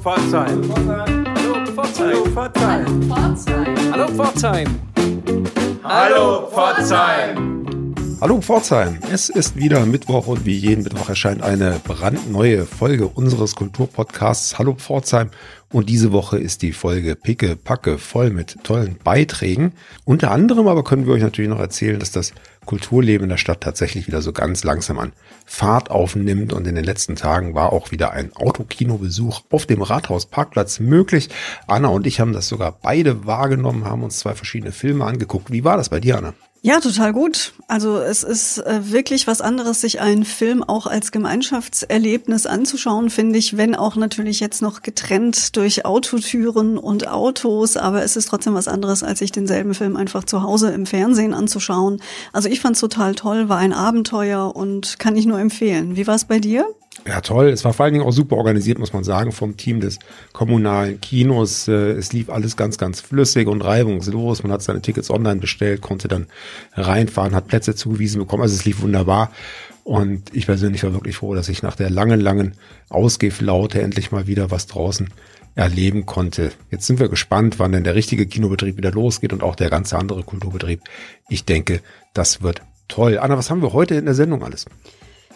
Pforzheim. 0.00 0.62
Hallo 1.36 1.64
Pforzheim. 1.66 2.16
Hallo 2.16 2.24
Pforzheim. 2.34 3.92
Hallo 3.92 4.06
Pforzheim. 4.08 4.68
Hallo 5.84 6.46
Pforzheim, 6.50 7.49
es 9.10 9.30
ist 9.30 9.56
wieder 9.56 9.86
Mittwoch 9.86 10.26
und 10.26 10.44
wie 10.44 10.54
jeden 10.54 10.84
Mittwoch 10.84 11.08
erscheint 11.08 11.42
eine 11.42 11.80
brandneue 11.82 12.66
Folge 12.66 13.08
unseres 13.08 13.56
Kulturpodcasts 13.56 14.58
Hallo 14.58 14.74
Pforzheim 14.74 15.30
und 15.72 15.88
diese 15.88 16.12
Woche 16.12 16.38
ist 16.38 16.60
die 16.60 16.72
Folge 16.72 17.16
Picke 17.16 17.56
Packe 17.56 17.96
voll 17.96 18.28
mit 18.28 18.58
tollen 18.62 18.98
Beiträgen. 19.02 19.72
Unter 20.04 20.32
anderem 20.32 20.68
aber 20.68 20.84
können 20.84 21.06
wir 21.06 21.14
euch 21.14 21.22
natürlich 21.22 21.48
noch 21.48 21.60
erzählen, 21.60 21.98
dass 21.98 22.12
das 22.12 22.34
Kulturleben 22.66 23.24
in 23.24 23.30
der 23.30 23.38
Stadt 23.38 23.62
tatsächlich 23.62 24.06
wieder 24.06 24.20
so 24.20 24.32
ganz 24.32 24.64
langsam 24.64 24.98
an 24.98 25.14
Fahrt 25.46 25.90
aufnimmt 25.90 26.52
und 26.52 26.66
in 26.66 26.74
den 26.74 26.84
letzten 26.84 27.16
Tagen 27.16 27.54
war 27.54 27.72
auch 27.72 27.90
wieder 27.90 28.10
ein 28.10 28.36
Autokinobesuch 28.36 29.44
auf 29.50 29.64
dem 29.64 29.80
Rathausparkplatz 29.80 30.78
möglich. 30.78 31.30
Anna 31.66 31.88
und 31.88 32.06
ich 32.06 32.20
haben 32.20 32.34
das 32.34 32.48
sogar 32.48 32.78
beide 32.82 33.24
wahrgenommen, 33.24 33.86
haben 33.86 34.02
uns 34.02 34.18
zwei 34.18 34.34
verschiedene 34.34 34.72
Filme 34.72 35.06
angeguckt. 35.06 35.50
Wie 35.50 35.64
war 35.64 35.78
das 35.78 35.88
bei 35.88 36.00
dir, 36.00 36.18
Anna? 36.18 36.34
Ja, 36.62 36.78
total 36.80 37.14
gut. 37.14 37.54
Also 37.68 37.96
es 37.96 38.22
ist 38.22 38.58
äh, 38.58 38.90
wirklich 38.90 39.26
was 39.26 39.40
anderes, 39.40 39.80
sich 39.80 40.02
einen 40.02 40.26
Film 40.26 40.62
auch 40.62 40.86
als 40.86 41.10
Gemeinschaftserlebnis 41.10 42.44
anzuschauen, 42.44 43.08
finde 43.08 43.38
ich, 43.38 43.56
wenn 43.56 43.74
auch 43.74 43.96
natürlich 43.96 44.40
jetzt 44.40 44.60
noch 44.60 44.82
getrennt 44.82 45.56
durch 45.56 45.86
Autotüren 45.86 46.76
und 46.76 47.08
Autos, 47.08 47.78
aber 47.78 48.02
es 48.02 48.16
ist 48.16 48.28
trotzdem 48.28 48.52
was 48.52 48.68
anderes, 48.68 49.02
als 49.02 49.20
sich 49.20 49.32
denselben 49.32 49.72
Film 49.72 49.96
einfach 49.96 50.24
zu 50.24 50.42
Hause 50.42 50.70
im 50.72 50.84
Fernsehen 50.84 51.32
anzuschauen. 51.32 52.02
Also 52.30 52.50
ich 52.50 52.60
fand 52.60 52.74
es 52.74 52.80
total 52.80 53.14
toll, 53.14 53.48
war 53.48 53.56
ein 53.56 53.72
Abenteuer 53.72 54.54
und 54.54 54.98
kann 54.98 55.16
ich 55.16 55.24
nur 55.24 55.40
empfehlen. 55.40 55.96
Wie 55.96 56.06
war 56.06 56.16
es 56.16 56.26
bei 56.26 56.40
dir? 56.40 56.66
Ja, 57.06 57.20
toll. 57.22 57.48
Es 57.48 57.64
war 57.64 57.72
vor 57.72 57.84
allen 57.84 57.94
Dingen 57.94 58.04
auch 58.04 58.12
super 58.12 58.36
organisiert, 58.36 58.78
muss 58.78 58.92
man 58.92 59.04
sagen, 59.04 59.32
vom 59.32 59.56
Team 59.56 59.80
des 59.80 59.98
kommunalen 60.32 61.00
Kinos. 61.00 61.66
Äh, 61.66 61.92
es 61.92 62.12
lief 62.12 62.28
alles 62.28 62.56
ganz, 62.56 62.76
ganz 62.76 63.00
flüssig 63.00 63.48
und 63.48 63.62
reibungslos. 63.62 64.42
Man 64.42 64.52
hat 64.52 64.62
seine 64.62 64.82
Tickets 64.82 65.10
online 65.10 65.40
bestellt, 65.40 65.80
konnte 65.80 66.08
dann 66.08 66.26
reinfahren, 66.74 67.34
hat 67.34 67.48
Plätze 67.48 67.74
zugewiesen 67.74 68.20
bekommen. 68.20 68.42
Also 68.42 68.54
es 68.54 68.64
lief 68.64 68.82
wunderbar. 68.82 69.32
Und 69.82 70.34
ich 70.34 70.46
persönlich 70.46 70.84
war 70.84 70.92
wirklich 70.92 71.16
froh, 71.16 71.34
dass 71.34 71.48
ich 71.48 71.62
nach 71.62 71.74
der 71.74 71.90
langen, 71.90 72.20
langen 72.20 72.54
Ausgehflaute 72.90 73.80
endlich 73.80 74.12
mal 74.12 74.26
wieder 74.26 74.50
was 74.50 74.66
draußen 74.66 75.08
erleben 75.54 76.06
konnte. 76.06 76.52
Jetzt 76.70 76.86
sind 76.86 77.00
wir 77.00 77.08
gespannt, 77.08 77.58
wann 77.58 77.72
denn 77.72 77.84
der 77.84 77.94
richtige 77.94 78.26
Kinobetrieb 78.26 78.76
wieder 78.76 78.92
losgeht 78.92 79.32
und 79.32 79.42
auch 79.42 79.56
der 79.56 79.70
ganze 79.70 79.98
andere 79.98 80.22
Kulturbetrieb. 80.22 80.80
Ich 81.28 81.44
denke, 81.44 81.80
das 82.14 82.42
wird 82.42 82.62
toll. 82.88 83.18
Anna, 83.18 83.36
was 83.36 83.50
haben 83.50 83.62
wir 83.62 83.72
heute 83.72 83.94
in 83.94 84.04
der 84.04 84.14
Sendung 84.14 84.44
alles? 84.44 84.66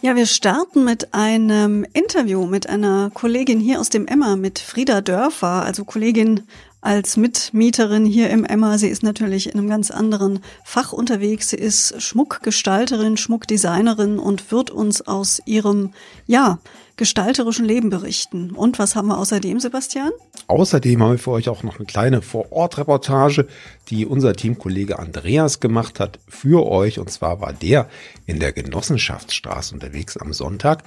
Ja, 0.05 0.15
wir 0.17 0.27
starten 0.27 0.85
mit 0.85 1.15
einem 1.15 1.87
Interview 1.95 2.45
mit 2.45 2.69
einer 2.69 3.11
Kollegin 3.15 3.59
hier 3.59 3.81
aus 3.81 3.89
dem 3.89 4.07
Emma, 4.07 4.37
mit 4.37 4.59
Frieda 4.59 5.01
Dörfer, 5.01 5.65
also 5.65 5.87
Kollegin 5.87 6.43
als 6.83 7.17
Mitmieterin 7.17 8.05
hier 8.05 8.29
im 8.29 8.45
Emma. 8.45 8.77
Sie 8.77 8.89
ist 8.89 9.03
natürlich 9.03 9.47
in 9.47 9.59
einem 9.59 9.71
ganz 9.71 9.91
anderen 9.91 10.41
Fach 10.63 10.93
unterwegs. 10.93 11.49
Sie 11.49 11.57
ist 11.57 12.03
Schmuckgestalterin, 12.03 13.17
Schmuckdesignerin 13.17 14.19
und 14.19 14.53
wird 14.53 14.71
uns 14.71 15.01
aus 15.01 15.41
ihrem, 15.47 15.95
ja, 16.27 16.59
gestalterischen 16.97 17.65
Leben 17.65 17.91
berichten. 17.91 18.53
Und 18.53 18.79
was 18.79 18.95
haben 18.95 19.09
wir 19.09 19.19
außerdem, 19.19 19.59
Sebastian? 19.61 20.11
Außerdem 20.47 21.03
haben 21.03 21.13
wir 21.13 21.19
für 21.19 21.33
euch 21.33 21.49
auch 21.49 21.63
noch 21.63 21.77
eine 21.77 21.87
kleine 21.87 22.23
Vor-Ort-Reportage, 22.23 23.47
die 23.89 24.07
unser 24.07 24.35
Teamkollege 24.35 24.99
Andreas 24.99 25.61
gemacht 25.61 25.99
hat 26.01 26.21
für 26.29 26.67
euch. 26.67 26.99
Und 26.99 27.11
zwar 27.11 27.41
war 27.41 27.53
der 27.53 27.89
in 28.27 28.39
der 28.39 28.53
Genossenschaftsstraße 28.53 29.75
unterwegs 29.75 30.17
am 30.17 30.33
Sonntag. 30.33 30.85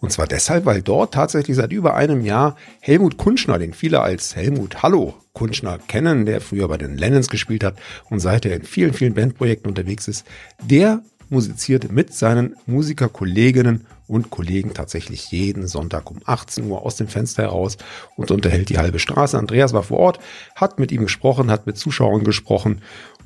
Und 0.00 0.10
zwar 0.12 0.26
deshalb, 0.26 0.64
weil 0.64 0.80
dort 0.80 1.12
tatsächlich 1.12 1.56
seit 1.56 1.72
über 1.72 1.94
einem 1.94 2.24
Jahr 2.24 2.56
Helmut 2.80 3.18
Kunschner, 3.18 3.58
den 3.58 3.74
viele 3.74 4.00
als 4.00 4.34
Helmut 4.34 4.82
Hallo 4.82 5.14
Kunschner 5.34 5.78
kennen, 5.78 6.24
der 6.24 6.40
früher 6.40 6.68
bei 6.68 6.78
den 6.78 6.96
Lennons 6.96 7.28
gespielt 7.28 7.64
hat 7.64 7.76
und 8.08 8.20
seither 8.20 8.54
in 8.56 8.62
vielen, 8.62 8.94
vielen 8.94 9.14
Bandprojekten 9.14 9.68
unterwegs 9.68 10.08
ist, 10.08 10.26
der 10.62 11.02
musiziert 11.28 11.92
mit 11.92 12.12
seinen 12.12 12.56
Musikerkolleginnen 12.66 13.86
und 14.10 14.30
Kollegen 14.30 14.74
tatsächlich 14.74 15.30
jeden 15.30 15.68
Sonntag 15.68 16.10
um 16.10 16.20
18 16.24 16.68
Uhr 16.68 16.84
aus 16.84 16.96
dem 16.96 17.08
Fenster 17.08 17.44
heraus 17.44 17.78
und 18.16 18.30
unterhält 18.30 18.68
die 18.68 18.78
halbe 18.78 18.98
Straße. 18.98 19.38
Andreas 19.38 19.72
war 19.72 19.84
vor 19.84 19.98
Ort, 19.98 20.18
hat 20.56 20.78
mit 20.78 20.92
ihm 20.92 21.02
gesprochen, 21.02 21.50
hat 21.50 21.66
mit 21.66 21.78
Zuschauern 21.78 22.24
gesprochen 22.24 22.82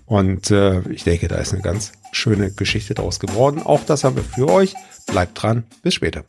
und 0.07 0.51
äh, 0.51 0.81
ich 0.91 1.05
denke, 1.05 1.29
da 1.29 1.37
ist 1.37 1.53
eine 1.53 1.63
ganz 1.63 1.93
schöne 2.13 2.51
Geschichte 2.51 2.95
draus 2.95 3.19
geworden. 3.19 3.63
Auch 3.63 3.85
das 3.87 4.05
haben 4.05 4.17
wir 4.17 4.23
für 4.23 4.49
euch. 4.49 4.75
Bleibt 5.07 5.43
dran, 5.43 5.65
bis 5.83 5.95
später. 5.95 6.25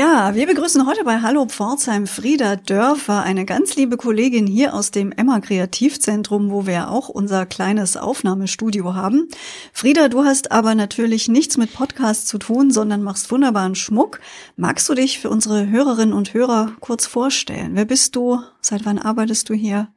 Ja, 0.00 0.34
wir 0.34 0.46
begrüßen 0.46 0.86
heute 0.86 1.04
bei 1.04 1.20
Hallo 1.20 1.44
Pforzheim 1.44 2.06
Frieda 2.06 2.56
Dörfer, 2.56 3.22
eine 3.22 3.44
ganz 3.44 3.76
liebe 3.76 3.98
Kollegin 3.98 4.46
hier 4.46 4.72
aus 4.72 4.92
dem 4.92 5.12
Emma 5.12 5.40
Kreativzentrum, 5.40 6.50
wo 6.50 6.66
wir 6.66 6.88
auch 6.88 7.10
unser 7.10 7.44
kleines 7.44 7.98
Aufnahmestudio 7.98 8.94
haben. 8.94 9.28
Frieda, 9.74 10.08
du 10.08 10.24
hast 10.24 10.52
aber 10.52 10.74
natürlich 10.74 11.28
nichts 11.28 11.58
mit 11.58 11.74
Podcast 11.74 12.28
zu 12.28 12.38
tun, 12.38 12.70
sondern 12.70 13.02
machst 13.02 13.30
wunderbaren 13.30 13.74
Schmuck. 13.74 14.20
Magst 14.56 14.88
du 14.88 14.94
dich 14.94 15.18
für 15.18 15.28
unsere 15.28 15.68
Hörerinnen 15.68 16.14
und 16.14 16.32
Hörer 16.32 16.72
kurz 16.80 17.04
vorstellen? 17.04 17.72
Wer 17.74 17.84
bist 17.84 18.16
du? 18.16 18.40
Seit 18.62 18.86
wann 18.86 18.98
arbeitest 18.98 19.50
du 19.50 19.54
hier? 19.54 19.88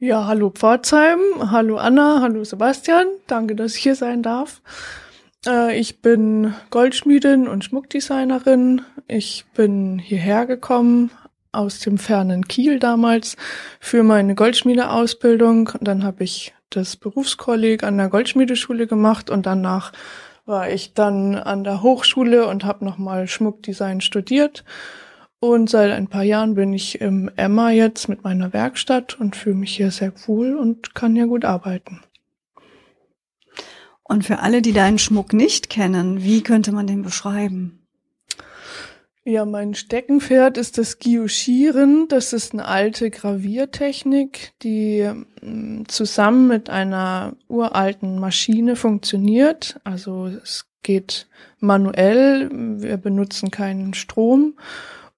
Ja, 0.00 0.26
hallo 0.26 0.50
Pforzheim, 0.50 1.20
hallo 1.52 1.76
Anna, 1.76 2.22
hallo 2.22 2.42
Sebastian. 2.42 3.06
Danke, 3.28 3.54
dass 3.54 3.76
ich 3.76 3.82
hier 3.84 3.94
sein 3.94 4.24
darf. 4.24 4.62
Äh, 5.46 5.78
ich 5.78 6.02
bin 6.02 6.54
Goldschmiedin 6.70 7.48
und 7.48 7.64
Schmuckdesignerin. 7.64 8.82
Ich 9.08 9.44
bin 9.54 10.00
hierher 10.00 10.46
gekommen 10.46 11.12
aus 11.52 11.78
dem 11.78 11.96
fernen 11.96 12.48
Kiel 12.48 12.80
damals 12.80 13.36
für 13.78 14.02
meine 14.02 14.34
Goldschmiedeausbildung. 14.34 15.70
Dann 15.80 16.02
habe 16.02 16.24
ich 16.24 16.54
das 16.70 16.96
Berufskolleg 16.96 17.84
an 17.84 17.98
der 17.98 18.08
Goldschmiedeschule 18.08 18.88
gemacht 18.88 19.30
und 19.30 19.46
danach 19.46 19.92
war 20.44 20.70
ich 20.70 20.92
dann 20.94 21.36
an 21.36 21.62
der 21.62 21.82
Hochschule 21.82 22.48
und 22.48 22.64
habe 22.64 22.84
nochmal 22.84 23.28
Schmuckdesign 23.28 24.00
studiert. 24.00 24.64
Und 25.38 25.70
seit 25.70 25.92
ein 25.92 26.08
paar 26.08 26.24
Jahren 26.24 26.54
bin 26.54 26.72
ich 26.72 27.00
im 27.00 27.30
Emma 27.36 27.70
jetzt 27.70 28.08
mit 28.08 28.24
meiner 28.24 28.52
Werkstatt 28.52 29.20
und 29.20 29.36
fühle 29.36 29.54
mich 29.54 29.76
hier 29.76 29.92
sehr 29.92 30.12
cool 30.26 30.56
und 30.56 30.96
kann 30.96 31.14
hier 31.14 31.28
gut 31.28 31.44
arbeiten. 31.44 32.02
Und 34.02 34.24
für 34.24 34.40
alle, 34.40 34.62
die 34.62 34.72
deinen 34.72 34.98
Schmuck 34.98 35.32
nicht 35.32 35.70
kennen, 35.70 36.24
wie 36.24 36.42
könnte 36.42 36.72
man 36.72 36.88
den 36.88 37.02
beschreiben? 37.02 37.85
Ja, 39.28 39.44
mein 39.44 39.74
Steckenpferd 39.74 40.56
ist 40.56 40.78
das 40.78 41.00
Guillochieren. 41.00 42.06
Das 42.06 42.32
ist 42.32 42.52
eine 42.52 42.64
alte 42.64 43.10
Graviertechnik, 43.10 44.52
die 44.62 45.10
mm, 45.42 45.82
zusammen 45.88 46.46
mit 46.46 46.70
einer 46.70 47.34
uralten 47.48 48.20
Maschine 48.20 48.76
funktioniert. 48.76 49.80
Also 49.82 50.28
es 50.28 50.68
geht 50.84 51.26
manuell, 51.58 52.50
wir 52.80 52.98
benutzen 52.98 53.50
keinen 53.50 53.94
Strom 53.94 54.54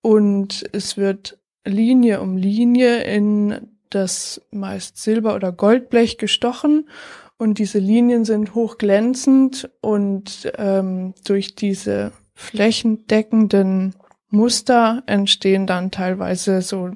und 0.00 0.64
es 0.72 0.96
wird 0.96 1.38
Linie 1.66 2.22
um 2.22 2.38
Linie 2.38 3.02
in 3.02 3.68
das 3.90 4.40
meist 4.50 4.96
Silber- 4.96 5.34
oder 5.34 5.52
Goldblech 5.52 6.16
gestochen 6.16 6.88
und 7.36 7.58
diese 7.58 7.78
Linien 7.78 8.24
sind 8.24 8.54
hochglänzend 8.54 9.68
und 9.82 10.50
ähm, 10.56 11.12
durch 11.26 11.54
diese 11.56 12.12
flächendeckenden 12.38 13.94
Muster 14.30 15.02
entstehen 15.06 15.66
dann 15.66 15.90
teilweise 15.90 16.62
so 16.62 16.92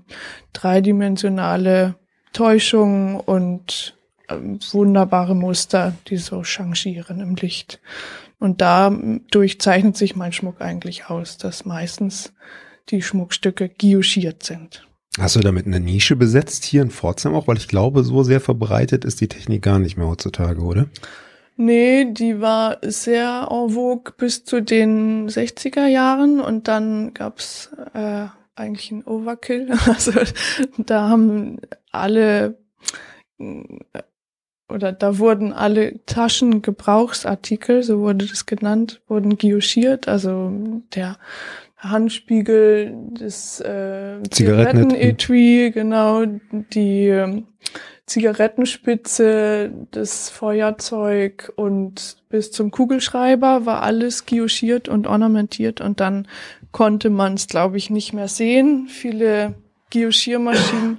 dreidimensionale 0.53 1.97
Täuschungen 2.33 3.19
und 3.19 3.99
ähm, 4.29 4.61
wunderbare 4.71 5.35
Muster, 5.35 5.95
die 6.07 6.17
so 6.17 6.45
changieren 6.45 7.21
im 7.21 7.35
Licht. 7.35 7.81
Und 8.39 8.61
dadurch 8.61 9.61
zeichnet 9.61 9.97
sich 9.97 10.15
mein 10.15 10.33
Schmuck 10.33 10.61
eigentlich 10.61 11.07
aus, 11.07 11.39
dass 11.39 11.65
meistens 11.65 12.33
die 12.91 13.03
Schmuckstücke 13.03 13.69
guillochiert 13.69 14.45
sind. 14.45 14.87
Hast 15.19 15.37
du 15.37 15.41
damit 15.41 15.67
eine 15.67 15.81
Nische 15.81 16.17
besetzt 16.17 16.65
hier 16.65 16.83
in 16.83 16.91
Pforzheim 16.91 17.35
auch? 17.35 17.49
Weil 17.49 17.59
ich 17.59 17.69
glaube, 17.69 18.05
so 18.05 18.23
sehr 18.23 18.41
verbreitet 18.41 19.05
ist 19.05 19.21
die 19.21 19.29
Technik 19.29 19.63
gar 19.63 19.79
nicht 19.79 19.97
mehr 19.97 20.07
heutzutage, 20.07 20.61
oder? 20.61 20.87
Nee, 21.57 22.07
die 22.13 22.41
war 22.41 22.79
sehr 22.83 23.49
en 23.51 23.71
vogue 23.71 24.15
bis 24.17 24.45
zu 24.45 24.61
den 24.63 25.29
60er 25.29 25.87
Jahren 25.87 26.41
und 26.41 26.67
dann 26.69 27.15
gab's 27.15 27.71
äh, 27.95 28.27
eigentlich 28.55 28.91
ein 28.91 29.05
Overkill. 29.05 29.73
Also 29.87 30.13
da 30.79 31.09
haben 31.09 31.59
alle 31.91 32.59
oder 34.69 34.93
da 34.93 35.19
wurden 35.19 35.53
alle 35.53 36.05
Taschengebrauchsartikel, 36.07 37.83
so 37.83 38.01
wurde 38.01 38.27
das 38.27 38.47
genannt, 38.47 39.03
wurden 39.07 39.37
guillochiert. 39.37 40.09
Also 40.09 40.53
der 40.95 41.19
Handspiegel, 41.77 42.97
das 43.19 43.61
äh, 43.61 44.23
Zigarettenetui, 44.31 45.73
genau, 45.73 46.25
die 46.53 47.45
Zigarettenspitze, 48.07 49.73
das 49.91 50.29
Feuerzeug 50.29 51.53
und 51.57 52.17
bis 52.29 52.51
zum 52.51 52.71
Kugelschreiber 52.71 53.65
war 53.65 53.83
alles 53.83 54.27
guillochiert 54.27 54.89
und 54.89 55.07
ornamentiert 55.07 55.81
und 55.81 56.01
dann 56.01 56.27
konnte 56.73 57.11
man 57.11 57.35
es, 57.35 57.47
glaube 57.47 57.77
ich, 57.77 57.91
nicht 57.91 58.13
mehr 58.13 58.29
sehen. 58.29 58.89
Viele 58.89 59.55
Guillochiermaschinen 59.91 60.99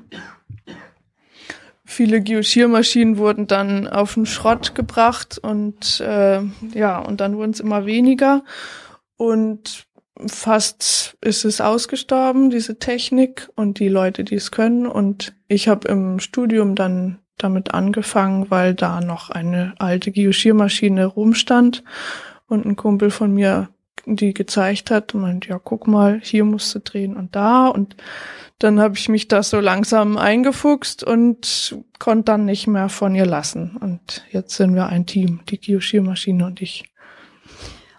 viele 1.94 2.22
Guillochiermaschinen 2.22 3.18
wurden 3.18 3.48
dann 3.48 3.88
auf 3.88 4.16
den 4.16 4.26
Schrott 4.26 4.76
gebracht 4.76 5.38
und 5.38 6.00
äh, 6.02 6.42
ja, 6.74 7.00
und 7.00 7.22
dann 7.22 7.38
wurden 7.38 7.52
es 7.52 7.60
immer 7.60 7.86
weniger. 7.86 8.44
Und 9.16 9.86
fast 10.28 11.18
ist 11.22 11.46
es 11.46 11.62
ausgestorben, 11.62 12.50
diese 12.50 12.80
Technik 12.80 13.50
und 13.56 13.80
die 13.80 13.90
Leute, 13.90 14.24
die 14.24 14.36
es 14.36 14.52
können. 14.52 14.86
Und 14.86 15.36
ich 15.48 15.68
habe 15.68 15.88
im 15.88 16.20
Studium 16.20 16.76
dann 16.76 17.20
damit 17.38 17.74
angefangen, 17.74 18.50
weil 18.50 18.74
da 18.74 19.02
noch 19.02 19.30
eine 19.30 19.74
alte 19.80 20.12
Guillochiermaschine 20.12 21.06
rumstand 21.06 21.84
und 22.48 22.66
ein 22.66 22.76
Kumpel 22.76 23.10
von 23.10 23.34
mir 23.34 23.70
die 24.06 24.34
gezeigt 24.34 24.92
hat 24.92 25.16
und 25.16 25.22
meint, 25.22 25.48
ja, 25.48 25.60
guck 25.60 25.88
mal, 25.88 26.20
hier 26.22 26.44
musst 26.44 26.74
du 26.76 26.80
drehen 26.80 27.16
und 27.16 27.36
da. 27.36 27.68
Und 27.68 27.96
dann 28.60 28.80
habe 28.80 28.98
ich 28.98 29.10
mich 29.10 29.28
da 29.28 29.44
so 29.44 29.60
langsam 29.60 30.18
eingefuchst 30.18 31.04
und 31.04 31.78
konnte 32.00 32.26
dann 32.26 32.46
nicht 32.46 32.68
mehr 32.68 32.90
von 32.90 33.16
ihr 33.16 33.26
lassen. 33.26 33.78
Und 33.80 34.26
jetzt 34.32 34.56
sind 34.56 34.76
wir 34.76 34.88
ein 34.88 35.06
Team, 35.06 35.42
die 35.50 35.60
Guillochiermaschine 35.60 36.46
und 36.46 36.62
ich. 36.62 36.86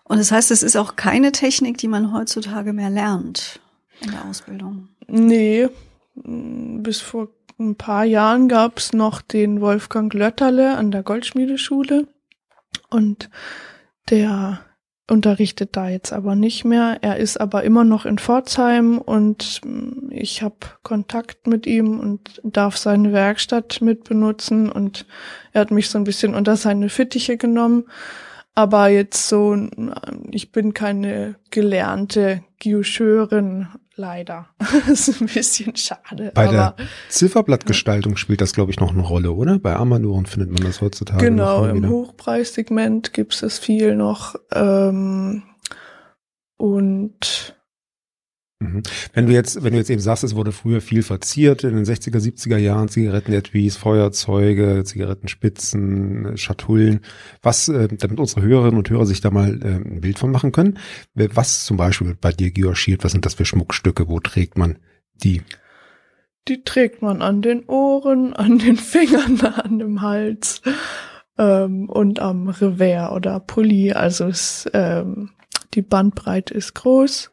Und 0.05 0.19
das 0.19 0.31
heißt, 0.31 0.51
es 0.51 0.63
ist 0.63 0.77
auch 0.77 0.97
keine 0.97 1.33
Technik, 1.33 1.79
die 1.79 1.89
man 1.89 2.13
heutzutage 2.13 2.73
mehr 2.73 2.91
lernt 2.91 3.61
in 4.01 4.11
der 4.11 4.25
Ausbildung. 4.27 4.89
Nee, 5.07 5.69
bis 6.15 7.01
vor 7.01 7.29
ein 7.59 7.77
paar 7.77 8.05
Jahren 8.05 8.49
gab 8.49 8.79
es 8.79 8.93
noch 8.93 9.23
den 9.23 9.61
Wolfgang 9.61 10.13
Lötterle 10.13 10.77
an 10.77 10.91
der 10.91 11.03
Goldschmiedeschule 11.03 12.07
und 12.91 13.31
der 14.11 14.61
unterrichtet 15.09 15.77
da 15.77 15.89
jetzt 15.89 16.13
aber 16.13 16.35
nicht 16.35 16.65
mehr. 16.65 16.99
Er 17.03 17.19
ist 17.19 17.39
aber 17.39 17.63
immer 17.63 17.85
noch 17.85 18.07
in 18.07 18.19
Pforzheim 18.19 18.99
und 18.99 19.61
ich 20.11 20.43
habe 20.43 20.57
Kontakt 20.83 21.47
mit 21.47 21.67
ihm 21.67 22.01
und 22.01 22.41
darf 22.43 22.77
seine 22.77 23.13
Werkstatt 23.13 23.83
mitbenutzen 23.83 24.71
und 24.71 25.07
er 25.53 25.63
hat 25.63 25.71
mich 25.71 25.91
so 25.91 25.99
ein 25.99 26.05
bisschen 26.05 26.35
unter 26.35 26.57
seine 26.57 26.89
Fittiche 26.89 27.37
genommen 27.37 27.85
aber 28.55 28.89
jetzt 28.89 29.29
so, 29.29 29.57
ich 30.31 30.53
bin 30.53 30.75
keine 30.75 31.37
gelernte 31.51 32.45
Guicheurin, 32.63 33.69
leider. 33.97 34.47
das 34.89 35.09
ist 35.09 35.21
ein 35.21 35.27
bisschen 35.27 35.75
schade. 35.77 36.33
Bei 36.35 36.47
der 36.49 36.77
Zifferblattgestaltung 37.09 38.17
spielt 38.17 38.41
das, 38.41 38.53
glaube 38.53 38.71
ich, 38.71 38.81
noch 38.81 38.93
eine 38.93 39.03
Rolle, 39.03 39.33
oder? 39.33 39.59
Bei 39.59 39.77
Armaduren 39.77 40.27
findet 40.27 40.53
man 40.53 40.63
das 40.63 40.81
heutzutage. 40.81 41.25
Genau, 41.25 41.67
im 41.67 41.89
Hochpreissegment 41.89 43.13
gibt 43.13 43.43
es 43.43 43.59
viel 43.59 43.97
noch. 43.97 44.37
Ähm, 44.53 45.43
und. 46.57 47.57
Wenn 49.13 49.27
du 49.27 49.33
jetzt, 49.33 49.63
wenn 49.63 49.73
du 49.73 49.79
jetzt 49.79 49.91
eben 49.91 50.01
sagst, 50.01 50.25
es 50.25 50.35
wurde 50.35 50.53
früher 50.53 50.81
viel 50.81 51.03
verziert 51.03 51.65
in 51.65 51.75
den 51.75 51.85
60er, 51.85 52.19
70er 52.19 52.57
Jahren, 52.57 52.89
Zigarettenetuis, 52.89 53.77
Feuerzeuge, 53.77 54.83
Zigarettenspitzen, 54.85 56.37
Schatullen, 56.37 57.01
was, 57.43 57.69
äh, 57.69 57.89
damit 57.89 58.19
unsere 58.21 58.43
Hörerinnen 58.43 58.79
und 58.79 58.91
Hörer 58.91 59.07
sich 59.07 59.21
da 59.21 59.31
mal 59.31 59.61
äh, 59.63 59.77
ein 59.77 60.01
Bild 60.01 60.19
von 60.19 60.31
machen 60.31 60.53
können, 60.53 60.79
was 61.15 61.65
zum 61.65 61.77
Beispiel 61.77 62.17
bei 62.21 62.33
dir 62.33 62.51
guillochiert, 62.51 63.05
was 63.05 63.13
sind 63.13 63.27
das 63.27 63.35
für 63.35 63.45
Schmuckstücke, 63.45 64.09
wo 64.09 64.21
trägt 64.21 64.59
man 64.59 64.79
die? 65.23 65.43
Die 66.49 66.63
trägt 66.63 67.01
man 67.01 67.23
an 67.23 67.41
den 67.41 67.65
Ohren, 67.67 68.35
an 68.35 68.59
den 68.59 68.77
Fingern, 68.77 69.41
an 69.41 69.79
dem 69.79 70.03
Hals 70.03 70.61
ähm, 71.39 71.89
und 71.89 72.21
am 72.21 72.49
Revers 72.49 73.13
oder 73.13 73.41
Pulli. 73.41 73.93
Also 73.93 74.27
es, 74.27 74.69
ähm, 74.73 75.31
die 75.75 75.83
Bandbreite 75.83 76.55
ist 76.55 76.75
groß. 76.75 77.31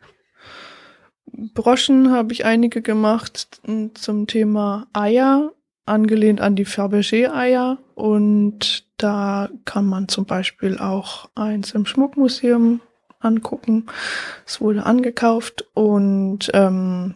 Broschen 1.54 2.12
habe 2.12 2.34
ich 2.34 2.46
einige 2.46 2.82
gemacht 2.82 3.62
zum 3.94 4.28
Thema 4.28 4.88
Eier, 4.94 5.52
angelehnt 5.86 6.42
an 6.42 6.56
die 6.56 6.66
Fabergé-Eier. 6.66 7.78
Und 7.96 8.86
da 8.98 9.50
kann 9.66 9.86
man 9.86 10.08
zum 10.08 10.26
Beispiel 10.26 10.78
auch 10.78 11.30
eins 11.36 11.72
im 11.72 11.86
Schmuckmuseum 11.86 12.82
angucken. 13.20 13.86
Es 14.46 14.62
wurde 14.62 14.86
angekauft 14.86 15.66
und 15.74 16.50
ähm, 16.54 17.16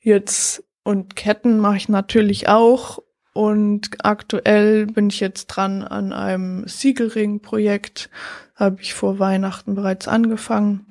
jetzt 0.00 0.64
und 0.82 1.14
Ketten 1.16 1.58
mache 1.58 1.76
ich 1.76 1.88
natürlich 1.88 2.48
auch. 2.48 3.02
Und 3.32 4.04
aktuell 4.04 4.86
bin 4.86 5.08
ich 5.08 5.20
jetzt 5.20 5.46
dran 5.46 5.82
an 5.82 6.12
einem 6.12 6.66
Siegelring-Projekt. 6.66 8.10
Habe 8.56 8.82
ich 8.82 8.94
vor 8.94 9.18
Weihnachten 9.18 9.74
bereits 9.74 10.08
angefangen. 10.08 10.86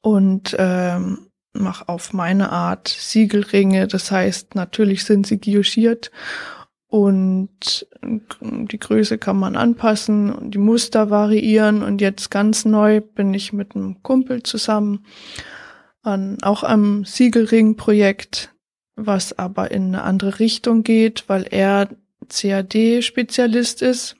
Und 0.00 0.56
ähm, 0.58 1.29
mache 1.52 1.88
auf 1.88 2.12
meine 2.12 2.50
Art 2.50 2.88
Siegelringe. 2.88 3.88
Das 3.88 4.10
heißt, 4.10 4.54
natürlich 4.54 5.04
sind 5.04 5.26
sie 5.26 5.40
guillochiert 5.40 6.10
und 6.86 7.86
die 8.02 8.78
Größe 8.78 9.18
kann 9.18 9.36
man 9.36 9.56
anpassen 9.56 10.32
und 10.32 10.52
die 10.52 10.58
Muster 10.58 11.10
variieren. 11.10 11.82
Und 11.82 12.00
jetzt 12.00 12.30
ganz 12.30 12.64
neu 12.64 13.00
bin 13.00 13.32
ich 13.34 13.52
mit 13.52 13.74
einem 13.74 14.02
Kumpel 14.02 14.42
zusammen 14.42 15.04
an 16.02 16.38
auch 16.42 16.64
am 16.64 17.04
Siegelring-Projekt, 17.04 18.54
was 18.96 19.38
aber 19.38 19.70
in 19.70 19.88
eine 19.88 20.02
andere 20.02 20.38
Richtung 20.38 20.82
geht, 20.82 21.28
weil 21.28 21.46
er 21.50 21.88
CAD-Spezialist 22.28 23.82
ist 23.82 24.16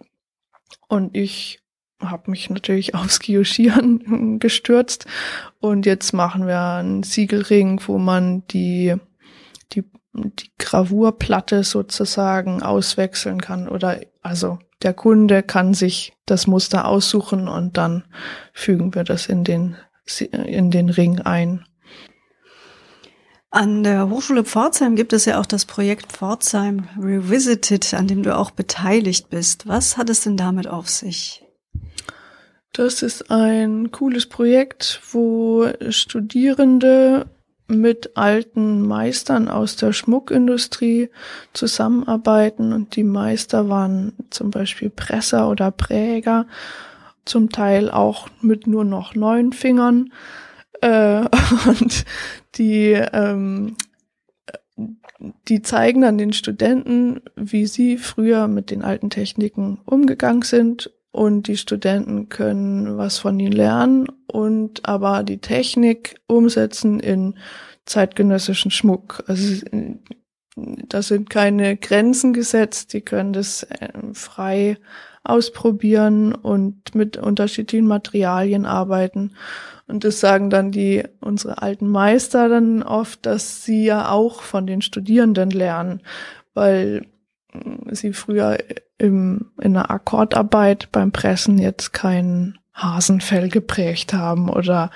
und 0.88 1.16
ich 1.16 1.60
habe 2.00 2.30
mich 2.30 2.50
natürlich 2.50 2.94
aufs 2.94 3.20
Guillochieren 3.20 4.38
gestürzt 4.40 5.06
und 5.60 5.86
jetzt 5.86 6.12
machen 6.12 6.46
wir 6.46 6.60
einen 6.60 7.02
Siegelring, 7.02 7.80
wo 7.86 7.98
man 7.98 8.46
die, 8.48 8.94
die, 9.72 9.84
die 10.14 10.50
Gravurplatte 10.58 11.64
sozusagen 11.64 12.62
auswechseln 12.62 13.40
kann 13.40 13.68
oder 13.68 14.00
also 14.22 14.58
der 14.82 14.94
Kunde 14.94 15.42
kann 15.42 15.74
sich 15.74 16.14
das 16.26 16.46
Muster 16.46 16.86
aussuchen 16.86 17.48
und 17.48 17.76
dann 17.76 18.04
fügen 18.52 18.94
wir 18.94 19.04
das 19.04 19.26
in 19.26 19.44
den, 19.44 19.76
in 20.30 20.70
den 20.70 20.88
Ring 20.88 21.20
ein. 21.20 21.64
An 23.52 23.82
der 23.82 24.08
Hochschule 24.08 24.44
Pforzheim 24.44 24.94
gibt 24.94 25.12
es 25.12 25.24
ja 25.24 25.40
auch 25.40 25.46
das 25.46 25.64
Projekt 25.64 26.12
Pforzheim 26.12 26.88
Revisited, 26.96 27.94
an 27.94 28.06
dem 28.06 28.22
du 28.22 28.36
auch 28.36 28.52
beteiligt 28.52 29.28
bist. 29.28 29.66
Was 29.66 29.96
hat 29.96 30.08
es 30.08 30.22
denn 30.22 30.36
damit 30.36 30.68
auf 30.68 30.88
sich? 30.88 31.44
Das 32.72 33.02
ist 33.02 33.30
ein 33.30 33.90
cooles 33.90 34.26
Projekt, 34.26 35.00
wo 35.12 35.68
Studierende 35.88 37.26
mit 37.66 38.16
alten 38.16 38.86
Meistern 38.86 39.48
aus 39.48 39.76
der 39.76 39.92
Schmuckindustrie 39.92 41.10
zusammenarbeiten. 41.52 42.72
Und 42.72 42.94
die 42.96 43.04
Meister 43.04 43.68
waren 43.68 44.12
zum 44.30 44.50
Beispiel 44.50 44.90
Presser 44.90 45.48
oder 45.48 45.70
Präger, 45.70 46.46
zum 47.24 47.50
Teil 47.50 47.90
auch 47.90 48.28
mit 48.40 48.66
nur 48.66 48.84
noch 48.84 49.14
neun 49.14 49.52
Fingern. 49.52 50.12
Äh, 50.80 51.24
und 51.66 52.04
die 52.54 52.92
ähm, 52.92 53.76
die 55.48 55.60
zeigen 55.60 56.00
dann 56.00 56.16
den 56.16 56.32
Studenten, 56.32 57.20
wie 57.36 57.66
sie 57.66 57.98
früher 57.98 58.48
mit 58.48 58.70
den 58.70 58.82
alten 58.82 59.10
Techniken 59.10 59.78
umgegangen 59.84 60.42
sind 60.42 60.90
und 61.12 61.48
die 61.48 61.56
Studenten 61.56 62.28
können 62.28 62.96
was 62.96 63.18
von 63.18 63.38
ihnen 63.40 63.52
lernen 63.52 64.06
und 64.26 64.88
aber 64.88 65.22
die 65.22 65.38
Technik 65.38 66.20
umsetzen 66.26 67.00
in 67.00 67.36
zeitgenössischen 67.84 68.70
Schmuck. 68.70 69.24
Also 69.26 69.64
da 70.56 71.02
sind 71.02 71.30
keine 71.30 71.76
Grenzen 71.76 72.32
gesetzt, 72.32 72.92
die 72.92 73.00
können 73.00 73.32
das 73.32 73.64
äh, 73.64 73.88
frei 74.12 74.78
ausprobieren 75.22 76.34
und 76.34 76.94
mit 76.94 77.16
unterschiedlichen 77.16 77.86
Materialien 77.86 78.64
arbeiten. 78.64 79.32
Und 79.86 80.04
das 80.04 80.20
sagen 80.20 80.50
dann 80.50 80.70
die, 80.70 81.02
unsere 81.20 81.62
alten 81.62 81.88
Meister 81.88 82.48
dann 82.48 82.82
oft, 82.82 83.26
dass 83.26 83.64
sie 83.64 83.84
ja 83.84 84.10
auch 84.10 84.42
von 84.42 84.66
den 84.66 84.82
Studierenden 84.82 85.50
lernen, 85.50 86.00
weil 86.54 87.06
sie 87.90 88.12
früher 88.12 88.58
im, 88.98 89.52
in 89.60 89.74
der 89.74 89.90
Akkordarbeit 89.90 90.88
beim 90.92 91.12
Pressen 91.12 91.58
jetzt 91.58 91.92
kein 91.92 92.58
Hasenfell 92.74 93.48
geprägt 93.48 94.14
haben 94.14 94.48
oder 94.48 94.90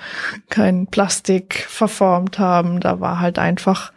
kein 0.49 0.87
Plastik 0.87 1.65
verformt 1.67 2.39
haben. 2.39 2.79
Da 2.79 2.99
war 2.99 3.19
halt 3.19 3.39
einfach 3.39 3.93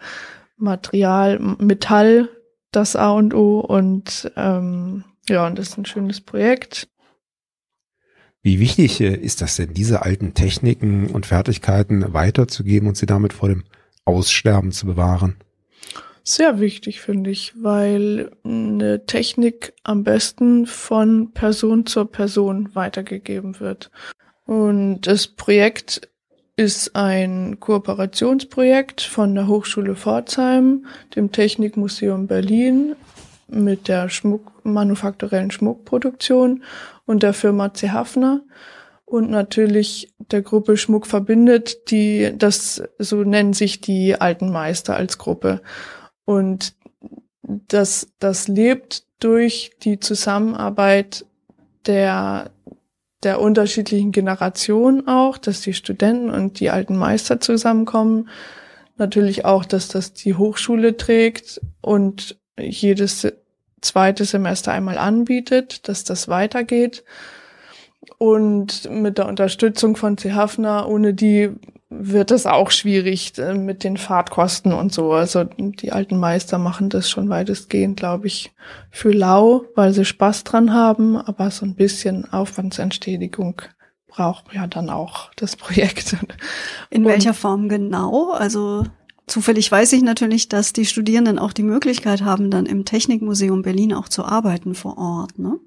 Material, 0.56 1.38
Metall 1.38 2.28
das 2.72 2.96
A 2.96 3.12
und 3.12 3.34
O 3.34 3.60
und 3.60 4.30
ähm, 4.36 5.04
ja, 5.28 5.46
und 5.46 5.58
das 5.58 5.70
ist 5.70 5.78
ein 5.78 5.86
schönes 5.86 6.20
Projekt. 6.20 6.88
Wie 8.42 8.60
wichtig 8.60 9.00
äh, 9.00 9.14
ist 9.14 9.40
das 9.40 9.56
denn, 9.56 9.74
diese 9.74 10.02
alten 10.02 10.34
Techniken 10.34 11.08
und 11.08 11.26
Fertigkeiten 11.26 12.12
weiterzugeben 12.12 12.88
und 12.88 12.96
sie 12.96 13.06
damit 13.06 13.32
vor 13.32 13.48
dem 13.48 13.64
Aussterben 14.04 14.72
zu 14.72 14.86
bewahren? 14.86 15.36
Sehr 16.30 16.60
wichtig, 16.60 17.00
finde 17.00 17.30
ich, 17.30 17.54
weil 17.56 18.32
eine 18.44 19.06
Technik 19.06 19.72
am 19.82 20.04
besten 20.04 20.66
von 20.66 21.32
Person 21.32 21.86
zur 21.86 22.12
Person 22.12 22.68
weitergegeben 22.74 23.60
wird. 23.60 23.90
Und 24.44 25.06
das 25.06 25.26
Projekt 25.26 26.06
ist 26.54 26.94
ein 26.94 27.58
Kooperationsprojekt 27.60 29.00
von 29.00 29.34
der 29.34 29.46
Hochschule 29.46 29.96
Pforzheim, 29.96 30.84
dem 31.16 31.32
Technikmuseum 31.32 32.26
Berlin 32.26 32.94
mit 33.46 33.88
der 33.88 34.10
Schmuck, 34.10 34.52
manufakturellen 34.64 35.50
Schmuckproduktion 35.50 36.62
und 37.06 37.22
der 37.22 37.32
Firma 37.32 37.72
C. 37.72 37.88
Hafner 37.88 38.42
und 39.06 39.30
natürlich 39.30 40.12
der 40.18 40.42
Gruppe 40.42 40.76
Schmuck 40.76 41.06
verbindet, 41.06 41.90
die, 41.90 42.34
das, 42.36 42.82
so 42.98 43.24
nennen 43.24 43.54
sich 43.54 43.80
die 43.80 44.20
alten 44.20 44.52
Meister 44.52 44.94
als 44.94 45.16
Gruppe. 45.16 45.62
Und 46.28 46.74
das, 47.42 48.08
das 48.18 48.48
lebt 48.48 49.04
durch 49.18 49.70
die 49.82 49.98
Zusammenarbeit 49.98 51.24
der, 51.86 52.50
der 53.22 53.40
unterschiedlichen 53.40 54.12
Generationen 54.12 55.08
auch, 55.08 55.38
dass 55.38 55.62
die 55.62 55.72
Studenten 55.72 56.28
und 56.28 56.60
die 56.60 56.68
alten 56.68 56.98
Meister 56.98 57.40
zusammenkommen. 57.40 58.28
Natürlich 58.98 59.46
auch, 59.46 59.64
dass 59.64 59.88
das 59.88 60.12
die 60.12 60.34
Hochschule 60.34 60.98
trägt 60.98 61.62
und 61.80 62.36
jedes 62.60 63.26
zweite 63.80 64.26
Semester 64.26 64.72
einmal 64.72 64.98
anbietet, 64.98 65.88
dass 65.88 66.04
das 66.04 66.28
weitergeht. 66.28 67.04
Und 68.18 68.90
mit 68.90 69.16
der 69.16 69.28
Unterstützung 69.28 69.96
von 69.96 70.18
C. 70.18 70.34
Hafner, 70.34 70.90
ohne 70.90 71.14
die 71.14 71.52
wird 71.90 72.30
es 72.30 72.46
auch 72.46 72.70
schwierig 72.70 73.38
äh, 73.38 73.54
mit 73.54 73.82
den 73.84 73.96
Fahrtkosten 73.96 74.72
und 74.72 74.92
so. 74.92 75.12
Also 75.12 75.44
die 75.44 75.92
alten 75.92 76.18
Meister 76.18 76.58
machen 76.58 76.90
das 76.90 77.08
schon 77.08 77.28
weitestgehend, 77.28 77.98
glaube 77.98 78.26
ich, 78.26 78.52
für 78.90 79.10
lau, 79.10 79.64
weil 79.74 79.92
sie 79.92 80.04
Spaß 80.04 80.44
dran 80.44 80.72
haben, 80.72 81.16
aber 81.16 81.50
so 81.50 81.64
ein 81.64 81.74
bisschen 81.74 82.30
Aufwandsentschädigung 82.30 83.62
braucht 84.06 84.52
ja 84.52 84.66
dann 84.66 84.90
auch 84.90 85.30
das 85.36 85.56
Projekt. 85.56 86.16
In 86.90 87.04
und 87.04 87.10
welcher 87.10 87.34
Form 87.34 87.68
genau? 87.68 88.32
Also 88.32 88.84
Zufällig 89.28 89.70
weiß 89.70 89.92
ich 89.92 90.02
natürlich, 90.02 90.48
dass 90.48 90.72
die 90.72 90.86
Studierenden 90.86 91.38
auch 91.38 91.52
die 91.52 91.62
Möglichkeit 91.62 92.22
haben, 92.22 92.50
dann 92.50 92.64
im 92.64 92.86
Technikmuseum 92.86 93.60
Berlin 93.62 93.92
auch 93.92 94.08
zu 94.08 94.24
arbeiten 94.24 94.74
vor 94.74 94.96
Ort, 94.96 95.38
ne? 95.38 95.60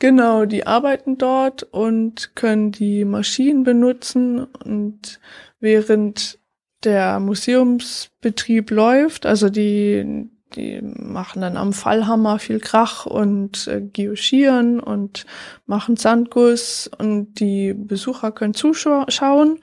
Genau, 0.00 0.44
die 0.44 0.66
arbeiten 0.66 1.18
dort 1.18 1.64
und 1.64 2.36
können 2.36 2.70
die 2.70 3.04
Maschinen 3.04 3.64
benutzen 3.64 4.44
und 4.44 5.18
während 5.60 6.38
der 6.84 7.20
Museumsbetrieb 7.20 8.70
läuft, 8.70 9.26
also 9.26 9.48
die, 9.48 10.28
die 10.54 10.80
machen 10.82 11.42
dann 11.42 11.56
am 11.56 11.72
Fallhammer 11.72 12.38
viel 12.38 12.60
Krach 12.60 13.06
und 13.06 13.66
äh, 13.66 13.80
geoschieren 13.80 14.78
und 14.80 15.26
machen 15.66 15.96
Sandguss 15.96 16.88
und 16.98 17.40
die 17.40 17.74
Besucher 17.74 18.30
können 18.30 18.54
zuschauen 18.54 19.60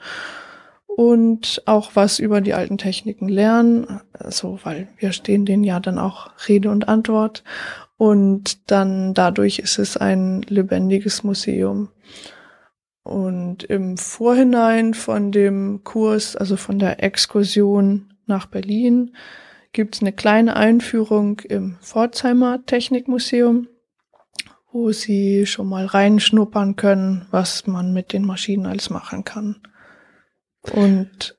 und 0.87 1.63
auch 1.65 1.91
was 1.93 2.19
über 2.19 2.41
die 2.41 2.53
alten 2.53 2.77
Techniken 2.77 3.27
lernen, 3.27 4.01
also 4.13 4.59
weil 4.63 4.87
wir 4.97 5.11
stehen 5.11 5.45
denen 5.45 5.63
ja 5.63 5.79
dann 5.79 5.99
auch 5.99 6.29
Rede 6.47 6.69
und 6.69 6.87
Antwort. 6.87 7.43
Und 7.97 8.71
dann 8.71 9.13
dadurch 9.13 9.59
ist 9.59 9.79
es 9.79 9.95
ein 9.95 10.41
lebendiges 10.43 11.23
Museum. 11.23 11.89
Und 13.05 13.63
im 13.65 13.97
Vorhinein 13.97 14.95
von 14.95 15.31
dem 15.31 15.83
Kurs, 15.83 16.35
also 16.35 16.57
von 16.57 16.79
der 16.79 17.03
Exkursion 17.03 18.15
nach 18.25 18.47
Berlin, 18.47 19.15
gibt 19.73 19.93
es 19.93 20.01
eine 20.01 20.11
kleine 20.11 20.55
Einführung 20.55 21.39
im 21.41 21.77
Pforzheimer 21.81 22.65
Technikmuseum, 22.65 23.67
wo 24.71 24.91
Sie 24.91 25.45
schon 25.45 25.69
mal 25.69 25.85
reinschnuppern 25.85 26.77
können, 26.77 27.27
was 27.29 27.67
man 27.67 27.93
mit 27.93 28.11
den 28.11 28.25
Maschinen 28.25 28.65
alles 28.65 28.89
machen 28.89 29.23
kann. 29.23 29.61
Und 30.73 31.37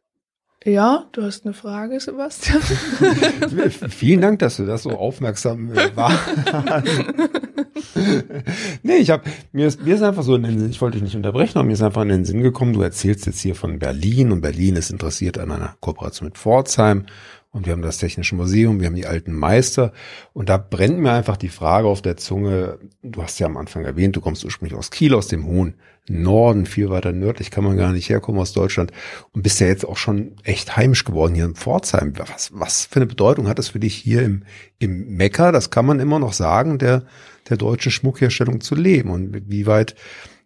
ja, 0.64 1.08
du 1.10 1.24
hast 1.24 1.46
eine 1.46 1.54
Frage, 1.54 1.98
Sebastian. 1.98 2.60
Vielen 3.90 4.20
Dank, 4.20 4.38
dass 4.38 4.58
du 4.58 4.66
das 4.66 4.84
so 4.84 4.90
aufmerksam 4.90 5.72
äh, 5.72 5.96
warst. 5.96 6.28
nee, 8.82 8.96
ich 8.96 9.10
habe 9.10 9.24
mir 9.52 9.66
ist 9.66 9.84
mir 9.84 9.94
ist 9.94 10.02
einfach 10.02 10.22
so 10.22 10.34
in 10.34 10.42
den 10.42 10.58
Sinn, 10.58 10.70
ich 10.70 10.80
wollte 10.80 10.96
dich 10.96 11.04
nicht 11.04 11.16
unterbrechen, 11.16 11.58
aber 11.58 11.66
mir 11.66 11.74
ist 11.74 11.82
einfach 11.82 12.02
in 12.02 12.08
den 12.08 12.24
Sinn 12.24 12.42
gekommen, 12.42 12.72
du 12.72 12.82
erzählst 12.82 13.26
jetzt 13.26 13.40
hier 13.40 13.54
von 13.54 13.78
Berlin 13.78 14.32
und 14.32 14.40
Berlin 14.40 14.76
ist 14.76 14.90
interessiert 14.90 15.38
an 15.38 15.50
einer 15.50 15.76
Kooperation 15.80 16.28
mit 16.28 16.38
Pforzheim 16.38 17.06
und 17.52 17.66
wir 17.66 17.72
haben 17.72 17.82
das 17.82 17.98
Technische 17.98 18.34
Museum, 18.34 18.80
wir 18.80 18.86
haben 18.86 18.94
die 18.94 19.06
alten 19.06 19.32
Meister 19.32 19.92
und 20.32 20.48
da 20.48 20.56
brennt 20.56 20.98
mir 20.98 21.12
einfach 21.12 21.36
die 21.36 21.48
Frage 21.48 21.88
auf 21.88 22.02
der 22.02 22.16
Zunge, 22.16 22.78
du 23.02 23.22
hast 23.22 23.38
ja 23.38 23.46
am 23.46 23.56
Anfang 23.56 23.84
erwähnt, 23.84 24.16
du 24.16 24.20
kommst 24.20 24.44
ursprünglich 24.44 24.76
aus 24.76 24.90
Kiel, 24.90 25.14
aus 25.14 25.28
dem 25.28 25.46
hohen 25.46 25.74
Norden, 26.08 26.66
viel 26.66 26.90
weiter 26.90 27.12
nördlich 27.12 27.50
kann 27.50 27.64
man 27.64 27.76
gar 27.76 27.92
nicht 27.92 28.08
herkommen 28.08 28.40
aus 28.40 28.52
Deutschland 28.52 28.92
und 29.32 29.42
bist 29.42 29.58
ja 29.60 29.66
jetzt 29.66 29.86
auch 29.86 29.96
schon 29.96 30.36
echt 30.44 30.76
heimisch 30.76 31.04
geworden 31.04 31.34
hier 31.34 31.44
in 31.44 31.56
Pforzheim. 31.56 32.12
Was, 32.16 32.50
was 32.54 32.86
für 32.86 32.96
eine 32.96 33.06
Bedeutung 33.06 33.48
hat 33.48 33.58
das 33.58 33.68
für 33.68 33.80
dich 33.80 33.96
hier 33.96 34.22
im, 34.22 34.44
im 34.78 35.16
Mekka, 35.16 35.50
das 35.50 35.70
kann 35.70 35.86
man 35.86 35.98
immer 35.98 36.18
noch 36.18 36.32
sagen, 36.32 36.78
der, 36.78 37.02
der 37.48 37.56
deutschen 37.56 37.92
Schmuckherstellung 37.92 38.60
zu 38.60 38.74
leben 38.74 39.10
und 39.10 39.50
wie 39.50 39.66
weit 39.66 39.94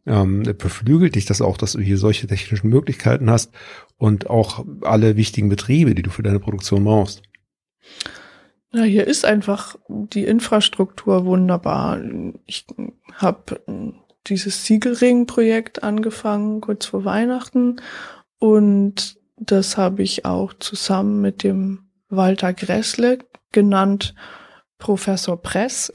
ähm, 0.06 0.42
beflügelt 0.58 1.14
dich 1.14 1.26
das 1.26 1.42
auch, 1.42 1.56
dass 1.56 1.72
du 1.72 1.80
hier 1.80 1.98
solche 1.98 2.26
technischen 2.26 2.68
Möglichkeiten 2.68 3.30
hast 3.30 3.52
und 3.98 4.30
auch 4.30 4.64
alle 4.82 5.16
wichtigen 5.16 5.48
Betriebe, 5.48 5.94
die 5.94 6.02
du 6.02 6.10
für 6.10 6.22
deine 6.22 6.40
Produktion 6.40 6.84
brauchst. 6.84 7.22
Na, 8.72 8.82
hier 8.82 9.06
ist 9.06 9.24
einfach 9.24 9.76
die 9.88 10.24
Infrastruktur 10.24 11.24
wunderbar. 11.26 12.00
Ich 12.46 12.66
habe 13.14 13.60
dieses 14.26 14.64
Siegelring-Projekt 14.64 15.82
angefangen 15.82 16.60
kurz 16.60 16.86
vor 16.86 17.04
Weihnachten 17.04 17.76
und 18.38 19.18
das 19.36 19.76
habe 19.76 20.02
ich 20.02 20.24
auch 20.24 20.52
zusammen 20.54 21.20
mit 21.20 21.42
dem 21.42 21.90
Walter 22.08 22.52
Gressle 22.52 23.18
genannt 23.52 24.14
Professor 24.80 25.40
Press 25.40 25.92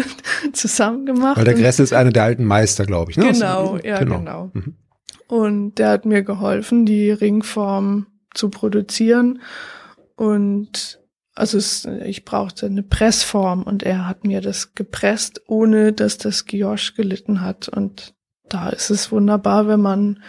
zusammen 0.52 1.06
gemacht. 1.06 1.38
Weil 1.38 1.46
der 1.46 1.54
Gress 1.54 1.78
ist 1.78 1.94
einer 1.94 2.12
der 2.12 2.24
alten 2.24 2.44
Meister, 2.44 2.84
glaube 2.84 3.10
ich. 3.10 3.16
Ne? 3.16 3.32
Genau, 3.32 3.78
ja, 3.78 3.98
genau. 4.00 4.18
genau. 4.18 4.50
Mhm. 4.52 4.76
Und 5.26 5.74
der 5.76 5.88
hat 5.88 6.04
mir 6.04 6.22
geholfen, 6.22 6.84
die 6.84 7.10
Ringform 7.10 8.06
zu 8.34 8.50
produzieren. 8.50 9.40
Und 10.16 11.00
also 11.34 11.56
es, 11.58 11.86
ich 12.04 12.24
brauchte 12.24 12.66
eine 12.66 12.82
Pressform 12.82 13.62
und 13.62 13.82
er 13.82 14.06
hat 14.06 14.24
mir 14.24 14.40
das 14.40 14.74
gepresst, 14.74 15.42
ohne 15.46 15.92
dass 15.92 16.18
das 16.18 16.44
Giosch 16.44 16.94
gelitten 16.94 17.40
hat. 17.40 17.68
Und 17.68 18.14
da 18.48 18.68
ist 18.68 18.90
es 18.90 19.10
wunderbar, 19.10 19.66
wenn 19.66 19.80
man 19.80 20.22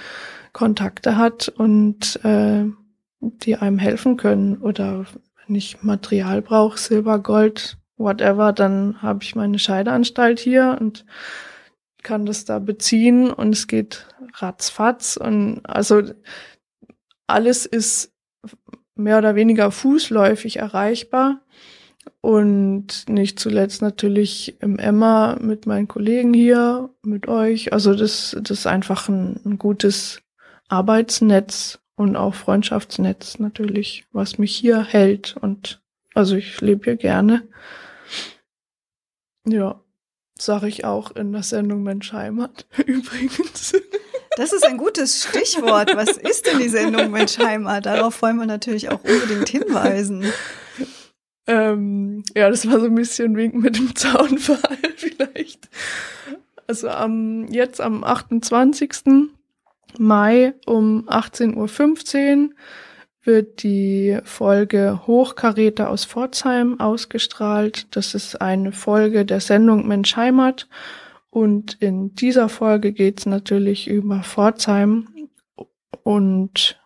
Kontakte 0.54 1.18
hat 1.18 1.50
und 1.50 2.20
äh, 2.24 2.64
die 3.20 3.58
einem 3.58 3.78
helfen 3.78 4.18
können. 4.18 4.58
Oder 4.58 5.06
wenn 5.46 5.56
ich 5.56 5.84
Material 5.84 6.42
brauche, 6.42 6.80
Silber, 6.80 7.20
Gold, 7.20 7.78
whatever, 7.98 8.54
dann 8.54 9.02
habe 9.02 9.24
ich 9.24 9.36
meine 9.36 9.60
Scheideanstalt 9.60 10.40
hier 10.40 10.78
und 10.80 11.06
kann 12.04 12.25
das 12.25 12.46
da 12.46 12.60
beziehen 12.60 13.32
und 13.32 13.54
es 13.54 13.68
geht 13.68 14.06
ratzfatz 14.36 15.18
und 15.18 15.62
also 15.64 16.04
alles 17.28 17.66
ist 17.66 18.14
mehr 18.96 19.18
oder 19.18 19.36
weniger 19.36 19.72
fußläufig 19.72 20.58
erreichbar 20.58 21.42
und 22.22 23.10
nicht 23.10 23.40
zuletzt 23.40 23.82
natürlich 23.82 24.56
im 24.62 24.80
Emma 24.80 25.38
mit 25.40 25.66
meinen 25.66 25.88
Kollegen 25.88 26.34
hier, 26.34 26.90
mit 27.04 27.28
euch. 27.28 27.74
Also 27.74 27.94
das, 27.96 28.36
das 28.40 28.60
ist 28.60 28.68
einfach 28.68 29.10
ein, 29.10 29.40
ein 29.46 29.58
gutes 29.58 30.22
Arbeitsnetz 30.68 31.80
und 31.96 32.16
auch 32.16 32.36
Freundschaftsnetz 32.36 33.40
natürlich, 33.40 34.06
was 34.12 34.38
mich 34.38 34.56
hier 34.56 34.84
hält 34.84 35.36
und 35.40 35.82
also 36.14 36.36
ich 36.36 36.62
lebe 36.62 36.86
hier 36.86 36.96
gerne. 36.96 37.44
Ja, 39.48 39.80
sage 40.38 40.68
ich 40.68 40.86
auch 40.86 41.12
in 41.12 41.32
der 41.32 41.44
Sendung 41.44 41.84
Mensch 41.84 42.12
Heimat 42.12 42.66
übrigens. 42.86 43.74
Das 44.38 44.52
ist 44.52 44.66
ein 44.66 44.78
gutes 44.78 45.24
Stichwort. 45.24 45.96
Was 45.96 46.18
ist 46.18 46.46
denn 46.46 46.60
die 46.60 46.70
Sendung 46.70 47.12
Mensch 47.12 47.38
Heimat? 47.38 47.86
Darauf 47.86 48.22
wollen 48.22 48.38
wir 48.38 48.46
natürlich 48.46 48.90
auch 48.90 49.02
unbedingt 49.04 49.48
hinweisen. 49.48 50.25
Ähm, 51.48 52.24
ja, 52.36 52.50
das 52.50 52.70
war 52.70 52.80
so 52.80 52.88
ein 52.88 52.96
bisschen 52.96 53.38
Wink 53.38 53.54
mit 53.56 53.78
dem 53.78 53.96
Zaunfall 53.96 54.78
vielleicht. 54.98 55.70
Also 56.68 56.90
am, 56.90 57.48
jetzt 57.48 57.80
am 57.80 58.04
28. 58.04 59.30
Mai 59.98 60.54
um 60.66 61.08
18.15 61.08 61.56
Uhr 61.56 62.50
wird 63.25 63.63
die 63.63 64.20
Folge 64.24 65.01
Hochkaräter 65.08 65.89
aus 65.89 66.05
Pforzheim 66.05 66.79
ausgestrahlt. 66.79 67.96
Das 67.96 68.13
ist 68.13 68.41
eine 68.41 68.72
Folge 68.72 69.25
der 69.25 69.39
Sendung 69.39 69.88
Mensch 69.88 70.15
Heimat. 70.15 70.67
Und 71.29 71.77
in 71.82 72.15
dieser 72.15 72.48
Folge 72.48 72.94
geht 72.94 73.20
es 73.20 73.25
natürlich 73.25 73.88
über 73.88 74.24
Pforzheim 74.24 75.10
und 76.03 76.79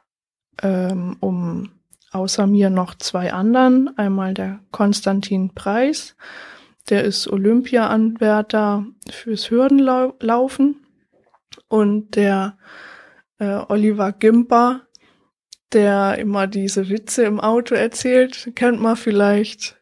ähm, 0.64 1.18
um 1.20 1.70
außer 2.12 2.48
mir 2.48 2.70
noch 2.70 2.96
zwei 2.96 3.32
anderen. 3.34 3.96
Einmal 3.98 4.34
der 4.34 4.62
Konstantin 4.72 5.54
Preis, 5.54 6.16
der 6.90 7.04
ist 7.04 7.28
Olympia-Anwärter 7.28 8.86
fürs 9.12 9.52
Hürdenlaufen 9.52 10.78
und 11.68 12.16
der 12.16 12.58
äh, 13.38 13.60
Oliver 13.68 14.12
Gimper, 14.12 14.82
der 15.74 16.18
immer 16.18 16.48
diese 16.48 16.90
Witze 16.90 17.24
im 17.24 17.40
Auto 17.40 17.76
erzählt, 17.76 18.52
kennt 18.56 18.82
man 18.82 18.96
vielleicht. 18.96 19.80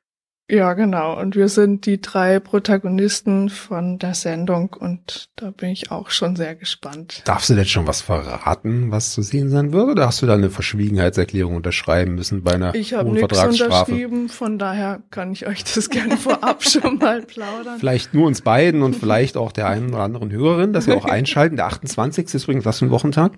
Ja, 0.50 0.76
genau. 0.76 1.20
Und 1.20 1.36
wir 1.36 1.50
sind 1.50 1.86
die 1.86 2.00
drei 2.00 2.40
Protagonisten 2.40 3.50
von 3.50 4.00
der 4.00 4.14
Sendung 4.14 4.74
und 4.80 5.30
da 5.36 5.52
bin 5.52 5.70
ich 5.72 5.92
auch 5.92 6.10
schon 6.10 6.38
sehr 6.38 6.56
gespannt. 6.56 7.22
Darfst 7.26 7.50
du 7.50 7.56
denn 7.56 7.66
schon 7.66 7.86
was 7.86 8.00
verraten, 8.00 8.90
was 8.90 9.12
zu 9.12 9.22
sehen 9.22 9.50
sein 9.50 9.74
würde? 9.74 9.92
Oder 9.92 10.08
hast 10.08 10.22
du 10.22 10.26
da 10.26 10.36
eine 10.36 10.50
Verschwiegenheitserklärung 10.50 11.58
unterschreiben 11.58 12.16
müssen 12.16 12.44
bei 12.44 12.54
einer 12.54 12.74
Ich 12.76 12.94
habe 12.94 13.10
nichts 13.12 13.44
unterschrieben, 13.44 14.30
von 14.30 14.58
daher 14.58 15.02
kann 15.12 15.34
ich 15.34 15.48
euch 15.48 15.66
das 15.66 15.90
gerne 15.90 16.16
vorab 16.18 16.64
schon 16.64 16.98
mal 16.98 17.24
plaudern. 17.24 17.78
Vielleicht 17.80 18.14
nur 18.14 18.26
uns 18.26 18.42
beiden 18.42 18.84
und 18.84 18.96
vielleicht 19.00 19.36
auch 19.36 19.52
der 19.52 19.68
einen 19.68 19.90
oder 19.90 20.04
anderen 20.04 20.32
Hörerin, 20.32 20.72
dass 20.72 20.88
wir 20.88 20.96
auch 20.96 21.06
einschalten. 21.06 21.58
Der 21.58 21.66
28. 21.66 22.34
ist 22.34 22.44
übrigens 22.46 22.64
was 22.64 22.80
für 22.80 22.86
ein 22.86 22.92
Wochentag? 22.92 23.34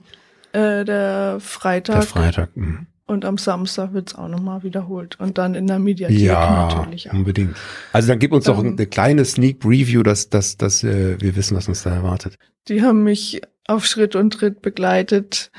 Äh, 0.54 0.86
der 0.86 1.38
Freitag. 1.40 1.96
Der 1.96 2.08
Freitag. 2.08 2.56
Mh. 2.56 2.86
Und 3.06 3.26
am 3.26 3.40
Samstag 3.40 3.94
wird's 3.94 4.14
auch 4.14 4.28
nochmal 4.28 4.62
wiederholt. 4.62 5.20
Und 5.20 5.40
dann 5.40 5.56
in 5.56 5.66
der 5.66 5.80
Mediathek 5.80 6.20
ja, 6.20 6.68
natürlich 6.68 7.10
auch. 7.10 7.16
unbedingt. 7.16 7.56
Also 7.92 8.08
dann 8.08 8.20
gib 8.20 8.32
uns 8.32 8.46
doch 8.46 8.60
ähm, 8.60 8.76
eine 8.78 8.86
kleine 8.86 9.26
Sneak 9.26 9.60
Preview, 9.60 10.04
dass, 10.04 10.30
dass, 10.30 10.58
dass 10.58 10.84
äh, 10.84 11.20
wir 11.20 11.36
wissen, 11.36 11.58
was 11.58 11.68
uns 11.68 11.82
da 11.82 11.90
erwartet. 11.90 12.38
Die 12.68 12.84
haben 12.84 13.04
mich 13.04 13.42
auf 13.68 13.88
Schritt 13.88 14.16
und 14.16 14.32
Tritt 14.32 14.62
begleitet 14.62 15.52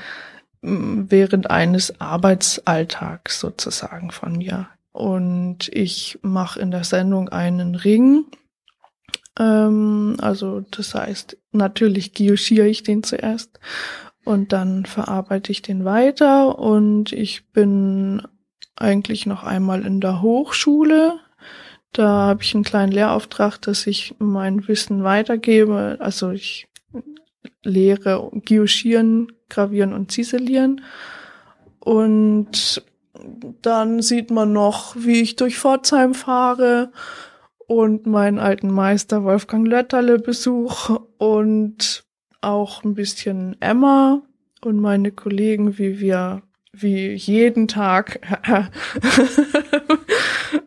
während 0.61 1.49
eines 1.49 1.99
Arbeitsalltags 1.99 3.39
sozusagen 3.39 4.11
von 4.11 4.37
mir. 4.37 4.67
Und 4.91 5.69
ich 5.69 6.19
mache 6.21 6.59
in 6.59 6.71
der 6.71 6.83
Sendung 6.83 7.29
einen 7.29 7.75
Ring. 7.75 8.25
Ähm, 9.39 10.17
also 10.19 10.61
das 10.71 10.93
heißt, 10.93 11.37
natürlich 11.51 12.13
guillochiere 12.13 12.67
ich 12.67 12.83
den 12.83 13.03
zuerst 13.03 13.59
und 14.23 14.53
dann 14.53 14.85
verarbeite 14.85 15.51
ich 15.51 15.61
den 15.61 15.85
weiter 15.85 16.59
und 16.59 17.11
ich 17.11 17.49
bin 17.51 18.21
eigentlich 18.75 19.25
noch 19.25 19.43
einmal 19.43 19.85
in 19.85 19.99
der 19.99 20.21
Hochschule. 20.21 21.19
Da 21.93 22.07
habe 22.27 22.43
ich 22.43 22.53
einen 22.53 22.63
kleinen 22.63 22.91
Lehrauftrag, 22.91 23.59
dass 23.61 23.87
ich 23.87 24.15
mein 24.19 24.67
Wissen 24.67 25.03
weitergebe. 25.03 25.97
Also 25.99 26.31
ich 26.31 26.67
lehre 27.63 28.31
Guillochieren, 28.45 29.31
Gravieren 29.49 29.93
und 29.93 30.11
Ziselieren. 30.11 30.81
Und 31.79 32.83
dann 33.61 34.01
sieht 34.01 34.31
man 34.31 34.53
noch, 34.53 34.95
wie 34.95 35.21
ich 35.21 35.35
durch 35.35 35.57
Pforzheim 35.57 36.13
fahre 36.13 36.91
und 37.67 38.05
meinen 38.05 38.39
alten 38.39 38.71
Meister 38.71 39.23
Wolfgang 39.23 39.67
Lötterle 39.67 40.19
besuche 40.19 40.99
und 41.17 42.03
auch 42.41 42.83
ein 42.83 42.95
bisschen 42.95 43.55
Emma 43.59 44.21
und 44.61 44.79
meine 44.79 45.11
Kollegen, 45.11 45.77
wie 45.77 45.99
wir 45.99 46.43
wie 46.73 47.13
jeden 47.13 47.67
Tag 47.67 48.19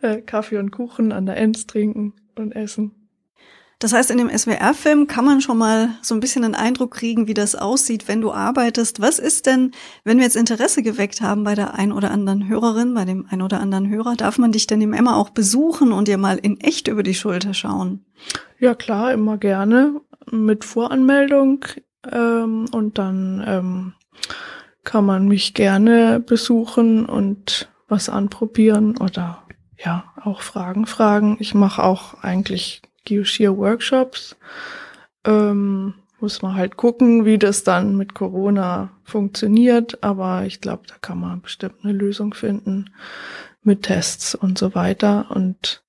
äh, 0.02 0.20
Kaffee 0.22 0.58
und 0.58 0.70
Kuchen 0.70 1.12
an 1.12 1.26
der 1.26 1.36
Enz 1.36 1.66
trinken 1.66 2.12
und 2.36 2.52
essen. 2.52 2.92
Das 3.80 3.92
heißt, 3.92 4.10
in 4.10 4.18
dem 4.18 4.30
SWR-Film 4.30 5.08
kann 5.08 5.24
man 5.24 5.40
schon 5.40 5.58
mal 5.58 5.90
so 6.00 6.14
ein 6.14 6.20
bisschen 6.20 6.44
einen 6.44 6.54
Eindruck 6.54 6.92
kriegen, 6.92 7.26
wie 7.26 7.34
das 7.34 7.54
aussieht, 7.54 8.08
wenn 8.08 8.20
du 8.20 8.32
arbeitest. 8.32 9.00
Was 9.00 9.18
ist 9.18 9.46
denn, 9.46 9.72
wenn 10.04 10.16
wir 10.16 10.24
jetzt 10.24 10.36
Interesse 10.36 10.82
geweckt 10.82 11.20
haben 11.20 11.44
bei 11.44 11.54
der 11.54 11.74
ein 11.74 11.92
oder 11.92 12.10
anderen 12.10 12.48
Hörerin, 12.48 12.94
bei 12.94 13.04
dem 13.04 13.26
ein 13.28 13.42
oder 13.42 13.60
anderen 13.60 13.88
Hörer, 13.90 14.14
darf 14.14 14.38
man 14.38 14.52
dich 14.52 14.66
denn 14.66 14.80
im 14.80 14.94
Emma 14.94 15.16
auch 15.16 15.30
besuchen 15.30 15.92
und 15.92 16.08
dir 16.08 16.18
mal 16.18 16.38
in 16.38 16.60
echt 16.60 16.88
über 16.88 17.02
die 17.02 17.14
Schulter 17.14 17.52
schauen? 17.52 18.04
Ja, 18.58 18.74
klar, 18.74 19.12
immer 19.12 19.36
gerne 19.36 20.00
mit 20.30 20.64
Voranmeldung 20.64 21.64
ähm, 22.10 22.66
und 22.72 22.98
dann 22.98 23.44
ähm, 23.46 23.92
kann 24.84 25.06
man 25.06 25.28
mich 25.28 25.54
gerne 25.54 26.20
besuchen 26.20 27.06
und 27.06 27.68
was 27.88 28.08
anprobieren 28.08 28.96
oder 28.98 29.42
ja, 29.76 30.12
auch 30.22 30.42
Fragen 30.42 30.86
fragen. 30.86 31.36
Ich 31.40 31.54
mache 31.54 31.82
auch 31.82 32.22
eigentlich 32.22 32.82
Geoshear-Workshops. 33.04 34.36
Ähm, 35.24 35.94
muss 36.20 36.42
man 36.42 36.54
halt 36.54 36.76
gucken, 36.76 37.24
wie 37.24 37.38
das 37.38 37.64
dann 37.64 37.96
mit 37.96 38.14
Corona 38.14 38.90
funktioniert, 39.02 40.02
aber 40.02 40.46
ich 40.46 40.60
glaube, 40.60 40.84
da 40.86 40.94
kann 41.00 41.20
man 41.20 41.42
bestimmt 41.42 41.76
eine 41.82 41.92
Lösung 41.92 42.32
finden 42.32 42.90
mit 43.62 43.82
Tests 43.82 44.34
und 44.34 44.56
so 44.56 44.74
weiter. 44.74 45.30
Und 45.30 45.84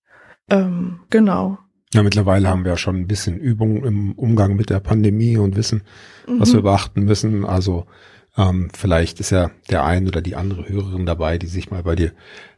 ähm, 0.50 1.02
genau, 1.10 1.58
ja, 1.94 2.04
mittlerweile 2.04 2.50
haben 2.50 2.66
wir 2.66 2.72
ja 2.72 2.78
schon 2.78 2.98
ein 2.98 3.08
bisschen 3.08 3.38
Übung 3.38 3.86
im 3.86 4.14
Umgang 4.14 4.56
mit 4.56 4.70
der 4.70 4.80
Pandemie 4.80 5.38
und 5.38 5.56
wissen, 5.56 5.84
mhm. 6.28 6.40
was 6.40 6.54
wir 6.54 6.62
beachten 6.62 7.06
müssen. 7.06 7.46
Also 7.46 7.86
ähm, 8.38 8.70
vielleicht 8.74 9.20
ist 9.20 9.30
ja 9.30 9.52
der 9.70 9.86
ein 9.86 10.08
oder 10.08 10.22
die 10.22 10.36
andere 10.36 10.68
Hörerin 10.68 11.06
dabei, 11.06 11.38
die 11.38 11.48
sich 11.48 11.72
mal 11.72 11.84
bei 11.84 11.96
dir 11.96 12.12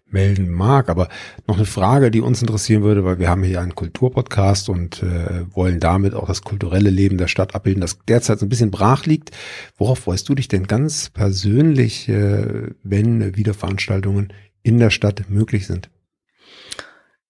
melden 0.10 0.50
mag. 0.50 0.90
Aber 0.90 1.10
noch 1.48 1.58
eine 1.58 1.66
Frage, 1.66 2.12
die 2.12 2.22
uns 2.22 2.42
interessieren 2.42 2.84
würde, 2.84 3.04
weil 3.04 3.20
wir 3.20 3.30
haben 3.30 3.44
hier 3.44 3.62
einen 3.62 3.76
Kulturpodcast 3.76 4.70
und 4.70 5.04
äh, 5.04 5.46
wollen 5.54 5.80
damit 5.80 6.14
auch 6.14 6.28
das 6.28 6.42
kulturelle 6.42 6.90
Leben 6.90 7.18
der 7.18 7.28
Stadt 7.28 7.56
abbilden, 7.56 7.82
das 7.82 8.00
derzeit 8.08 8.40
so 8.40 8.46
ein 8.46 8.50
bisschen 8.50 8.72
brach 8.72 9.06
liegt. 9.06 9.32
Worauf 9.78 10.00
freust 10.00 10.28
du 10.30 10.36
dich 10.36 10.48
denn 10.48 10.68
ganz 10.68 11.10
persönlich, 11.10 12.10
äh, 12.10 12.72
wenn 12.84 13.36
wieder 13.36 13.54
Veranstaltungen 13.54 14.34
in 14.64 14.80
der 14.80 14.90
Stadt 14.90 15.30
möglich 15.30 15.68
sind? 15.68 15.90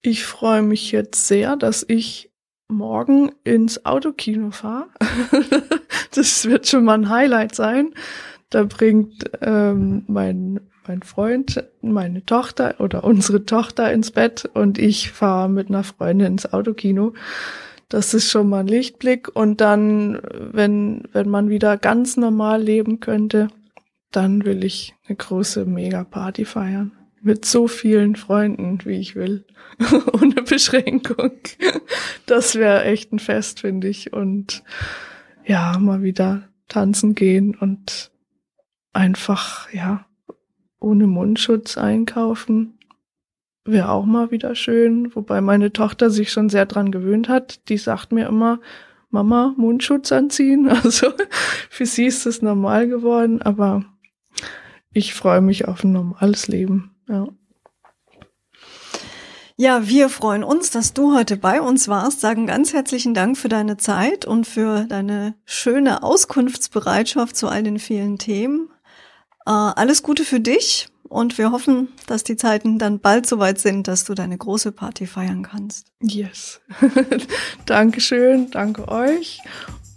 Ich 0.02 0.26
freue 0.26 0.62
mich 0.62 0.92
jetzt 0.92 1.28
sehr, 1.28 1.56
dass 1.56 1.86
ich 1.88 2.32
morgen 2.70 3.32
ins 3.44 3.86
Autokino 3.86 4.52
fahre. 4.52 4.88
das 6.16 6.46
wird 6.46 6.68
schon 6.68 6.86
mal 6.86 6.96
ein 6.96 7.10
Highlight 7.10 7.56
sein. 7.56 7.94
Da 8.50 8.64
bringt 8.64 9.30
ähm, 9.42 10.04
mein, 10.08 10.62
mein 10.88 11.04
Freund 11.04 11.64
meine 11.82 12.26
Tochter 12.26 12.76
oder 12.80 13.04
unsere 13.04 13.46
Tochter 13.46 13.92
ins 13.92 14.12
Bett 14.12 14.50
und 14.54 14.78
ich 14.78 15.12
fahre 15.12 15.50
mit 15.50 15.70
einer 15.70 15.84
Freundin 15.84 16.34
ins 16.34 16.54
Autokino. 16.54 17.14
Das 17.90 18.14
ist 18.14 18.30
schon 18.30 18.50
mal 18.50 18.62
ein 18.62 18.68
Lichtblick. 18.68 19.34
Und 19.34 19.62
dann, 19.62 20.22
wenn, 20.34 21.04
wenn 21.14 21.30
man 21.30 21.50
wieder 21.50 21.78
ganz 21.78 22.18
normal 22.18 22.62
leben 22.62 23.00
könnte, 23.00 23.48
dann 24.12 24.46
will 24.46 24.64
ich 24.64 24.94
eine 25.08 25.16
große 25.16 25.66
Mega-Party 25.66 26.46
feiern 26.46 26.97
mit 27.22 27.46
so 27.46 27.68
vielen 27.68 28.16
Freunden, 28.16 28.80
wie 28.86 29.00
ich 29.00 29.16
will, 29.16 29.46
ohne 30.14 30.42
Beschränkung. 30.44 31.32
Das 32.26 32.56
wäre 32.56 32.84
echt 32.86 33.12
ein 33.12 33.20
Fest, 33.20 33.62
finde 33.62 33.88
ich. 33.88 34.14
Und 34.14 34.64
ja, 35.46 35.78
mal 35.80 36.02
wieder 36.02 36.50
tanzen 36.68 37.16
gehen 37.16 37.56
und 37.56 38.12
einfach, 38.94 39.72
ja, 39.72 40.06
ohne 40.80 41.08
Mundschutz 41.08 41.78
einkaufen. 41.78 42.78
Wäre 43.66 43.90
auch 43.90 44.06
mal 44.06 44.32
wieder 44.32 44.56
schön, 44.56 45.14
wobei 45.16 45.42
meine 45.42 45.74
Tochter 45.74 46.10
sich 46.10 46.32
schon 46.32 46.50
sehr 46.50 46.66
dran 46.66 46.92
gewöhnt 46.92 47.28
hat. 47.28 47.68
Die 47.70 47.78
sagt 47.78 48.12
mir 48.12 48.28
immer, 48.28 48.60
Mama, 49.10 49.54
Mundschutz 49.58 50.12
anziehen. 50.12 50.70
Also 50.84 51.12
für 51.70 51.86
sie 51.86 52.06
ist 52.06 52.26
es 52.26 52.42
normal 52.42 52.88
geworden, 52.88 53.42
aber 53.42 53.84
ich 54.94 55.14
freue 55.14 55.42
mich 55.42 55.68
auf 55.68 55.84
ein 55.84 55.92
normales 55.92 56.48
Leben. 56.48 56.97
Ja. 57.08 57.28
Ja, 59.60 59.88
wir 59.88 60.10
freuen 60.10 60.44
uns, 60.44 60.70
dass 60.70 60.94
du 60.94 61.16
heute 61.16 61.36
bei 61.36 61.62
uns 61.62 61.88
warst, 61.88 62.22
sagen 62.22 62.46
ganz 62.46 62.74
herzlichen 62.74 63.16
Dank 63.16 63.40
für 63.40 63.50
deine 63.50 63.78
Zeit 63.78 64.24
und 64.26 64.46
für 64.46 64.86
deine 64.86 65.34
schöne 65.46 66.04
Auskunftsbereitschaft 66.04 67.36
zu 67.36 67.48
all 67.48 67.64
den 67.64 67.80
vielen 67.80 68.20
Themen. 68.20 68.70
Äh, 69.48 69.52
alles 69.52 70.04
Gute 70.04 70.26
für 70.26 70.40
dich 70.40 70.90
und 71.10 71.40
wir 71.40 71.52
hoffen, 71.52 71.88
dass 72.06 72.24
die 72.24 72.36
Zeiten 72.36 72.78
dann 72.78 73.00
bald 73.00 73.26
soweit 73.26 73.58
sind, 73.58 73.88
dass 73.88 74.04
du 74.04 74.14
deine 74.14 74.38
große 74.38 74.72
Party 74.72 75.08
feiern 75.08 75.42
kannst. 75.42 75.88
Yes. 76.04 76.62
Dankeschön, 77.66 78.52
danke 78.52 78.88
euch 78.90 79.42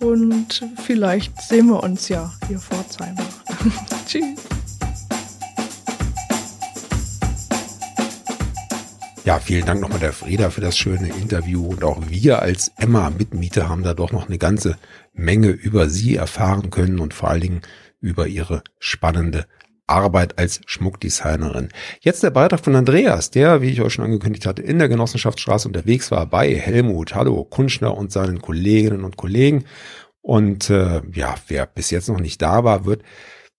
und 0.01 0.65
vielleicht 0.85 1.39
sehen 1.43 1.67
wir 1.67 1.83
uns 1.83 2.09
ja 2.09 2.33
hier 2.49 2.59
vor 2.59 2.79
Pforzheimer. 2.79 3.27
Tschüss. 4.07 4.60
Ja, 9.31 9.39
vielen 9.39 9.65
Dank 9.65 9.81
nochmal 9.81 10.01
der 10.01 10.13
Frieda 10.13 10.51
für 10.51 10.61
das 10.61 10.77
schöne 10.77 11.07
Interview 11.07 11.65
und 11.65 11.85
auch 11.85 12.03
wir 12.09 12.43
als 12.43 12.73
Emma-Mitmieter 12.79 13.69
haben 13.69 13.85
da 13.85 13.95
doch 13.95 14.11
noch 14.11 14.27
eine 14.27 14.39
ganze 14.39 14.77
Menge 15.13 15.51
über 15.51 15.89
sie 15.89 16.17
erfahren 16.17 16.71
können 16.71 16.99
und 16.99 17.15
vor 17.15 17.31
allen 17.31 17.41
Dingen 17.41 17.61
über 18.01 18.27
ihre 18.27 18.65
spannende 18.81 19.47
Arbeit 19.87 20.37
als 20.41 20.63
Schmuckdesignerin. 20.67 21.69
Jetzt 22.01 22.25
der 22.25 22.31
Beitrag 22.31 22.59
von 22.59 22.75
Andreas, 22.75 23.31
der, 23.31 23.63
wie 23.63 23.71
ich 23.71 23.81
euch 23.81 23.93
schon 23.93 24.05
angekündigt 24.05 24.47
hatte, 24.47 24.63
in 24.63 24.81
der 24.81 24.89
Genossenschaftsstraße 24.89 25.69
unterwegs 25.69 26.11
war 26.11 26.27
bei 26.27 26.53
Helmut, 26.53 27.15
Hallo, 27.15 27.45
Kunschner 27.45 27.97
und 27.97 28.11
seinen 28.11 28.43
Kolleginnen 28.43 29.05
und 29.05 29.17
Kollegen. 29.17 29.65
Und 30.23 30.71
äh, 30.71 31.03
ja, 31.13 31.37
wer 31.47 31.67
bis 31.67 31.93
jetzt 31.93 32.09
noch 32.09 32.19
nicht 32.19 32.43
da 32.43 32.65
war, 32.65 32.85
wird 32.85 33.05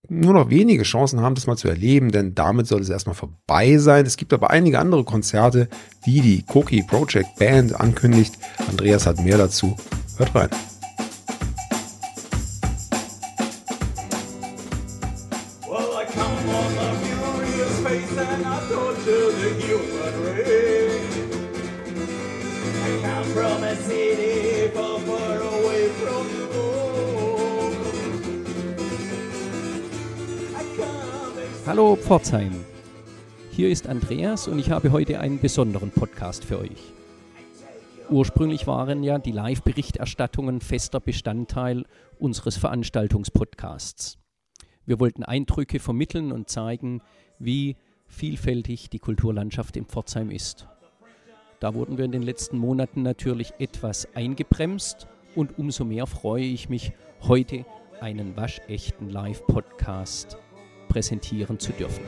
nur 0.10 0.34
noch 0.34 0.50
wenige 0.50 0.84
Chancen 0.84 1.22
haben, 1.22 1.36
das 1.36 1.48
mal 1.48 1.58
zu 1.58 1.68
erleben, 1.68 2.12
denn 2.12 2.36
damit 2.36 2.68
soll 2.68 2.82
es 2.82 2.90
erstmal 2.90 3.16
vorbei 3.16 3.78
sein. 3.78 4.06
Es 4.06 4.18
gibt 4.18 4.34
aber 4.34 4.50
einige 4.50 4.80
andere 4.80 5.04
Konzerte, 5.04 5.70
die 6.06 6.22
die 6.22 6.44
Cookie 6.54 6.84
Project 6.84 7.36
Band 7.38 7.80
ankündigt. 7.80 8.38
Andreas 8.70 9.06
hat 9.06 9.20
mehr 9.20 9.38
dazu. 9.38 9.76
Hört 10.18 10.36
rein. 10.36 10.50
Pforzheim. 32.12 32.52
Hier 33.52 33.70
ist 33.70 33.88
Andreas 33.88 34.50
und 34.50 34.60
ich 34.60 34.70
habe 34.70 34.92
heute 34.92 35.22
einen 35.22 35.40
besonderen 35.40 35.92
Podcast 35.92 36.44
für 36.44 36.60
euch. 36.60 36.92
Ursprünglich 38.10 38.68
waren 38.68 39.02
ja 39.02 39.18
die 39.18 39.32
Live-Berichterstattungen 39.32 40.60
fester 40.60 41.00
Bestandteil 41.00 41.86
unseres 42.20 42.58
Veranstaltungspodcasts. 42.58 44.18
Wir 44.86 45.00
wollten 45.00 45.24
Eindrücke 45.24 45.80
vermitteln 45.80 46.34
und 46.34 46.50
zeigen, 46.50 47.02
wie 47.40 47.78
vielfältig 48.08 48.90
die 48.90 49.00
Kulturlandschaft 49.00 49.78
in 49.78 49.86
Pforzheim 49.86 50.32
ist. 50.32 50.68
Da 51.62 51.74
wurden 51.76 51.98
wir 51.98 52.04
in 52.04 52.12
den 52.12 52.24
letzten 52.24 52.58
Monaten 52.58 53.04
natürlich 53.04 53.54
etwas 53.58 54.06
eingebremst 54.16 55.08
und 55.34 55.58
umso 55.58 55.86
mehr 55.86 56.08
freue 56.08 56.44
ich 56.44 56.68
mich, 56.68 56.92
heute 57.22 57.64
einen 58.02 58.36
waschechten 58.36 59.10
Live-Podcast 59.10 60.38
präsentieren 60.92 61.58
zu 61.58 61.72
dürfen. 61.72 62.04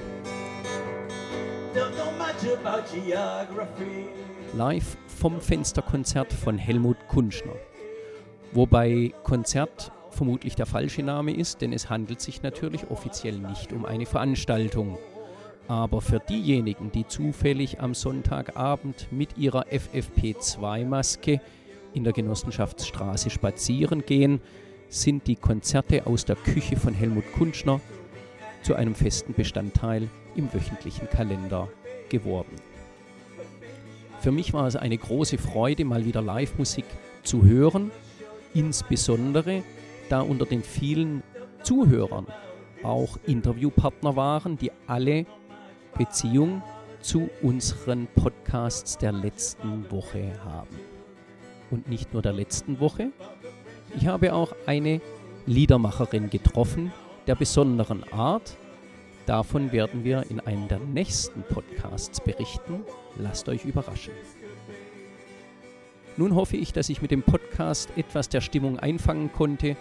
Live 4.57 4.97
vom 5.07 5.39
Fensterkonzert 5.39 6.33
von 6.33 6.57
Helmut 6.57 6.97
Kunschner. 7.07 7.55
Wobei 8.51 9.13
Konzert 9.23 9.93
vermutlich 10.09 10.55
der 10.55 10.65
falsche 10.65 11.01
Name 11.01 11.33
ist, 11.33 11.61
denn 11.61 11.71
es 11.71 11.89
handelt 11.89 12.19
sich 12.19 12.43
natürlich 12.43 12.91
offiziell 12.91 13.39
nicht 13.39 13.71
um 13.71 13.85
eine 13.85 14.05
Veranstaltung. 14.05 14.97
Aber 15.69 16.01
für 16.01 16.19
diejenigen, 16.19 16.91
die 16.91 17.07
zufällig 17.07 17.79
am 17.79 17.93
Sonntagabend 17.93 19.07
mit 19.11 19.37
ihrer 19.37 19.65
FFP2-Maske 19.67 21.39
in 21.93 22.03
der 22.03 22.11
Genossenschaftsstraße 22.11 23.29
spazieren 23.29 24.05
gehen, 24.05 24.41
sind 24.89 25.25
die 25.27 25.37
Konzerte 25.37 26.05
aus 26.05 26.25
der 26.25 26.35
Küche 26.35 26.75
von 26.75 26.93
Helmut 26.93 27.31
Kunschner 27.31 27.79
zu 28.63 28.75
einem 28.75 28.95
festen 28.95 29.33
Bestandteil 29.33 30.09
im 30.35 30.51
wöchentlichen 30.53 31.09
Kalender 31.09 31.69
geworden. 32.09 32.55
Für 34.19 34.31
mich 34.31 34.53
war 34.53 34.67
es 34.67 34.75
eine 34.75 34.97
große 34.97 35.37
Freude, 35.37 35.83
mal 35.83 36.05
wieder 36.05 36.21
Live-Musik 36.21 36.85
zu 37.23 37.43
hören, 37.43 37.91
insbesondere 38.53 39.63
da 40.09 40.21
unter 40.21 40.45
den 40.45 40.63
vielen 40.63 41.23
Zuhörern 41.61 42.27
auch 42.83 43.17
Interviewpartner 43.25 44.15
waren, 44.15 44.57
die 44.57 44.71
alle 44.87 45.25
Beziehung 45.97 46.61
zu 47.01 47.29
unseren 47.41 48.07
Podcasts 48.15 48.97
der 48.97 49.11
letzten 49.11 49.91
Woche 49.91 50.31
haben. 50.43 50.79
Und 51.69 51.89
nicht 51.89 52.13
nur 52.13 52.21
der 52.21 52.33
letzten 52.33 52.79
Woche, 52.79 53.11
ich 53.95 54.07
habe 54.07 54.33
auch 54.33 54.55
eine 54.65 55.01
Liedermacherin 55.45 56.29
getroffen, 56.29 56.93
der 57.27 57.35
besonderen 57.35 58.03
Art. 58.11 58.55
Davon 59.25 59.71
werden 59.71 60.03
wir 60.03 60.25
in 60.29 60.39
einem 60.41 60.67
der 60.67 60.79
nächsten 60.79 61.43
Podcasts 61.43 62.19
berichten. 62.19 62.83
Lasst 63.17 63.47
euch 63.47 63.63
überraschen. 63.63 64.13
Nun 66.17 66.35
hoffe 66.35 66.57
ich, 66.57 66.73
dass 66.73 66.89
ich 66.89 67.01
mit 67.01 67.11
dem 67.11 67.23
Podcast 67.23 67.89
etwas 67.95 68.29
der 68.29 68.41
Stimmung 68.41 68.77
einfangen 68.79 69.31
konnte 69.31 69.75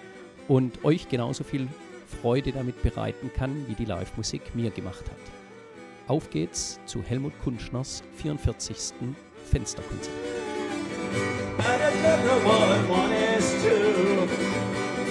und 0.48 0.84
euch 0.84 1.08
genauso 1.08 1.44
viel 1.44 1.68
Freude 2.22 2.52
damit 2.52 2.82
bereiten 2.82 3.30
kann, 3.36 3.66
wie 3.68 3.74
die 3.74 3.84
Live-Musik 3.84 4.54
mir 4.54 4.70
gemacht 4.70 5.04
hat. 5.10 5.18
Auf 6.08 6.30
geht's 6.30 6.80
zu 6.86 7.02
Helmut 7.02 7.32
Kunschners 7.42 8.02
44. 8.16 8.76
Fensterkonzert. 9.50 10.10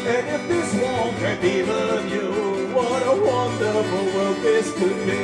And 0.03 0.27
if 0.27 0.47
this 0.47 0.73
one 0.81 1.13
can 1.19 1.37
even 1.45 2.09
you, 2.09 2.73
what 2.73 3.03
a 3.05 3.13
wonderful 3.13 4.05
world 4.15 4.37
this 4.41 4.73
could 4.73 5.05
be. 5.05 5.21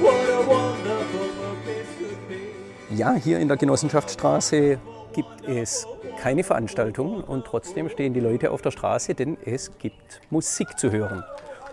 What 0.00 0.28
a 0.30 0.40
wonderful 0.48 1.26
world 1.36 1.58
this 1.64 1.88
could 1.98 2.28
be. 2.28 2.94
Ja, 2.94 3.14
hier 3.14 3.40
in 3.40 3.48
der 3.48 3.56
Genossenschaftsstraße 3.56 4.78
gibt 5.12 5.48
es 5.48 5.84
keine 6.20 6.44
Veranstaltungen 6.44 7.24
und 7.24 7.44
trotzdem 7.44 7.88
stehen 7.88 8.14
die 8.14 8.20
Leute 8.20 8.52
auf 8.52 8.62
der 8.62 8.70
Straße, 8.70 9.14
denn 9.14 9.36
es 9.44 9.76
gibt 9.78 10.20
Musik 10.30 10.78
zu 10.78 10.92
hören. 10.92 11.24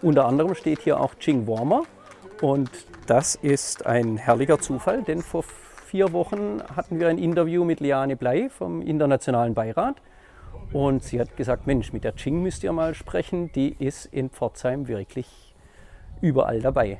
Unter 0.01 0.25
anderem 0.25 0.55
steht 0.55 0.79
hier 0.79 0.99
auch 0.99 1.13
Ching 1.19 1.45
Warmer 1.45 1.83
und 2.41 2.71
das 3.05 3.35
ist 3.35 3.85
ein 3.85 4.17
herrlicher 4.17 4.59
Zufall, 4.59 5.03
denn 5.03 5.21
vor 5.21 5.43
vier 5.85 6.11
Wochen 6.11 6.63
hatten 6.75 6.99
wir 6.99 7.07
ein 7.07 7.19
Interview 7.19 7.63
mit 7.63 7.81
Liane 7.81 8.15
Blei 8.15 8.49
vom 8.49 8.81
Internationalen 8.81 9.53
Beirat 9.53 9.97
und 10.73 11.03
sie 11.03 11.19
hat 11.19 11.37
gesagt, 11.37 11.67
Mensch, 11.67 11.93
mit 11.93 12.03
der 12.03 12.15
Ching 12.15 12.41
müsst 12.41 12.63
ihr 12.63 12.73
mal 12.73 12.95
sprechen, 12.95 13.51
die 13.53 13.75
ist 13.77 14.05
in 14.07 14.29
Pforzheim 14.29 14.87
wirklich 14.87 15.53
überall 16.19 16.61
dabei. 16.61 16.99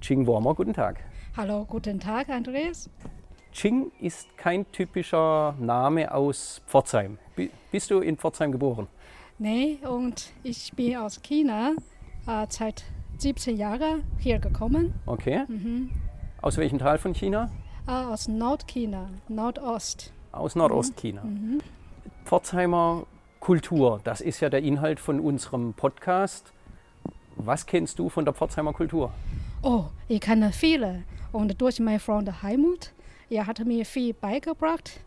Ching 0.00 0.26
Wormer, 0.26 0.54
guten 0.54 0.74
Tag. 0.74 1.02
Hallo, 1.36 1.64
guten 1.64 2.00
Tag, 2.00 2.28
Andreas. 2.28 2.90
Ching 3.52 3.92
ist 4.00 4.36
kein 4.36 4.70
typischer 4.72 5.54
Name 5.58 6.12
aus 6.12 6.60
Pforzheim. 6.66 7.18
Bist 7.70 7.90
du 7.90 8.00
in 8.00 8.16
Pforzheim 8.16 8.52
geboren? 8.52 8.88
Nee, 9.38 9.78
und 9.88 10.32
ich 10.42 10.72
bin 10.72 10.96
aus 10.96 11.22
China 11.22 11.72
äh, 12.26 12.46
seit 12.48 12.84
17 13.18 13.56
Jahren 13.56 14.02
hier 14.18 14.38
gekommen. 14.38 14.94
Okay. 15.06 15.44
Mhm. 15.48 15.90
Aus 16.42 16.56
welchem 16.56 16.78
Teil 16.78 16.98
von 16.98 17.14
China? 17.14 17.50
Äh, 17.86 17.92
aus 17.92 18.28
Nordchina, 18.28 19.10
Nordost. 19.28 20.12
Aus 20.32 20.54
Nordostchina. 20.54 21.22
Mhm. 21.22 21.60
Pforzheimer 22.30 23.06
Kultur, 23.38 24.00
das 24.02 24.20
ist 24.20 24.40
ja 24.40 24.48
der 24.50 24.60
Inhalt 24.60 24.98
von 24.98 25.20
unserem 25.20 25.74
Podcast. 25.74 26.52
Was 27.36 27.66
kennst 27.66 28.00
du 28.00 28.08
von 28.08 28.24
der 28.24 28.34
Pforzheimer 28.34 28.72
Kultur? 28.72 29.12
Oh, 29.62 29.84
ich 30.08 30.20
kenne 30.20 30.50
viele. 30.50 31.04
Und 31.30 31.60
durch 31.60 31.78
meinen 31.78 32.00
Freund 32.00 32.42
Heimut, 32.42 32.90
er 33.30 33.46
hat 33.46 33.64
mir 33.64 33.86
viel 33.86 34.12
beigebracht. 34.12 34.98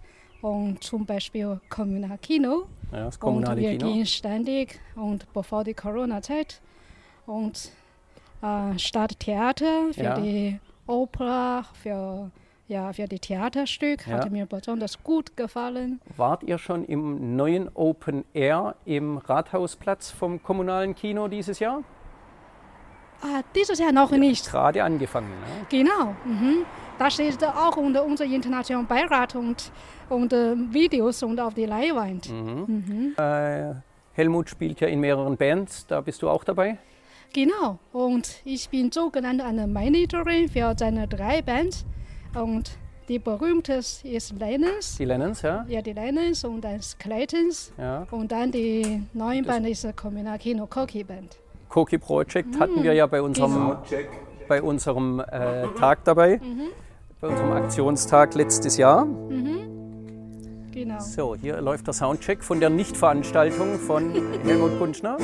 Und 0.42 0.82
zum 0.82 1.06
Beispiel 1.06 1.60
Kommunalkino. 1.68 2.68
Ja, 2.94 3.04
das 3.04 3.20
kommunale 3.20 3.56
und 3.56 3.62
wir 3.64 3.78
Kino. 3.78 3.92
gehen 3.92 4.06
ständig 4.06 4.80
und 4.96 5.28
bevor 5.34 5.66
die 5.66 5.74
Corona-Zeit 5.74 6.62
und 7.26 7.74
äh, 8.42 8.80
Stadttheater 8.80 9.92
für 9.92 10.02
Ja. 10.04 10.18
die 10.22 10.58
Oper, 10.88 11.66
für 11.84 12.32
ja, 12.70 12.94
für 12.94 13.08
die 13.08 13.20
Theaterstück 13.20 14.08
Ja. 14.08 14.18
hat 14.20 14.32
mir 14.32 14.46
besonders 14.46 15.04
gut 15.04 15.36
gefallen. 15.36 16.00
Wart 16.16 16.44
ihr 16.44 16.58
schon 16.60 16.86
im 16.86 17.36
neuen 17.36 17.70
Open 17.74 18.24
Air 18.34 18.76
im 18.86 19.18
Rathausplatz 19.18 20.12
vom 20.12 20.42
kommunalen 20.42 20.94
Kino 20.96 21.28
dieses 21.28 21.60
Jahr? 21.60 21.84
Ah, 23.22 23.42
dieses 23.54 23.80
Jahr 23.80 23.92
noch 23.92 24.12
nicht. 24.12 24.50
Gerade 24.50 24.84
angefangen. 24.84 25.30
Ne? 25.30 25.66
Genau. 25.70 26.16
Mhm. 26.24 26.66
Da 26.98 27.10
steht 27.10 27.44
auch 27.44 27.76
unter 27.76 28.06
unserem 28.06 28.32
internationalen 28.34 28.88
Beirat 28.88 29.36
und, 29.36 29.72
und 30.10 30.32
äh, 30.32 30.56
Videos 30.72 31.24
und 31.24 31.40
auf 31.40 31.54
die 31.54 31.66
Leinwand. 31.66 32.30
Mhm. 32.30 33.16
Äh, 33.18 33.74
Helmut 34.14 34.50
spielt 34.50 34.80
ja 34.80 34.88
in 34.88 35.00
mehreren 35.00 35.38
Bands, 35.38 35.88
da 35.88 36.02
bist 36.02 36.22
du 36.22 36.30
auch 36.30 36.44
dabei. 36.44 36.78
Genau. 37.34 37.80
Und 37.94 38.42
ich 38.46 38.70
bin 38.70 38.92
sogenannte 38.92 39.44
eine 39.46 39.66
Managerin 39.68 40.48
für 40.50 40.74
seine 40.78 41.08
drei 41.08 41.42
Bands. 41.42 41.86
Und 42.36 42.78
die 43.08 43.18
berühmteste 43.18 44.08
ist 44.08 44.38
Lennons. 44.40 44.98
Die 44.98 45.06
Lennons, 45.06 45.42
ja. 45.42 45.66
Ja, 45.68 45.82
die 45.82 45.94
Lennons 45.94 46.44
und 46.44 46.62
dann 46.62 46.80
Claytons. 47.00 47.72
ja. 47.78 48.06
Und 48.12 48.32
dann 48.32 48.52
die 48.52 49.04
neue 49.14 49.42
Band 49.42 49.68
ist 49.68 49.84
die 49.84 49.94
Kommunal 49.94 50.38
Kino 50.38 50.68
Koki 50.68 51.04
Band. 51.04 51.38
Koki 51.70 51.98
Project 51.98 52.60
hatten 52.60 52.84
wir 52.84 52.94
ja 52.94 53.08
bei 53.08 53.22
unserem, 53.22 53.78
bei 54.48 54.62
unserem 54.62 55.20
äh, 55.20 55.68
Tag 55.80 56.04
dabei, 56.04 56.40
bei 57.20 57.28
unserem 57.28 57.52
Aktionstag 57.52 58.36
letztes 58.36 58.78
Jahr. 58.78 59.08
Genau. 60.72 61.00
So, 61.00 61.36
hier 61.36 61.60
läuft 61.62 61.88
der 61.88 61.94
Soundcheck 61.94 62.44
von 62.44 62.60
der 62.60 62.70
Nichtveranstaltung 62.70 63.80
von 63.80 64.14
Helmut 64.44 64.78
Kunschner. 64.78 65.18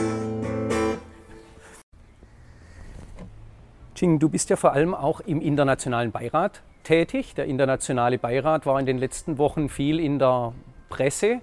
Ching, 3.94 4.20
du 4.20 4.28
bist 4.28 4.50
ja 4.50 4.56
vor 4.56 4.74
allem 4.74 4.94
auch 4.94 5.22
im 5.22 5.39
internationalen 5.39 6.12
Beirat 6.12 6.62
tätig. 6.86 7.36
Der 7.36 7.45
internationale 7.45 8.17
Beirat 8.17 8.65
war 8.65 8.80
in 8.80 8.86
den 8.86 8.98
letzten 8.98 9.38
Wochen 9.38 9.67
viel 9.67 10.00
in 10.00 10.19
der 10.19 10.54
Presse. 10.89 11.41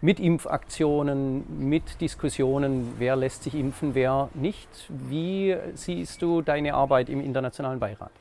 mit 0.00 0.20
Impfaktionen, 0.20 1.68
mit 1.68 2.00
Diskussionen, 2.00 2.94
wer 2.98 3.16
lässt 3.16 3.42
sich 3.42 3.54
impfen, 3.54 3.94
wer 3.96 4.28
nicht. 4.34 4.68
Wie 4.88 5.56
siehst 5.74 6.22
du 6.22 6.40
deine 6.40 6.74
Arbeit 6.74 7.08
im 7.08 7.20
Internationalen 7.20 7.80
Beirat? 7.80 8.12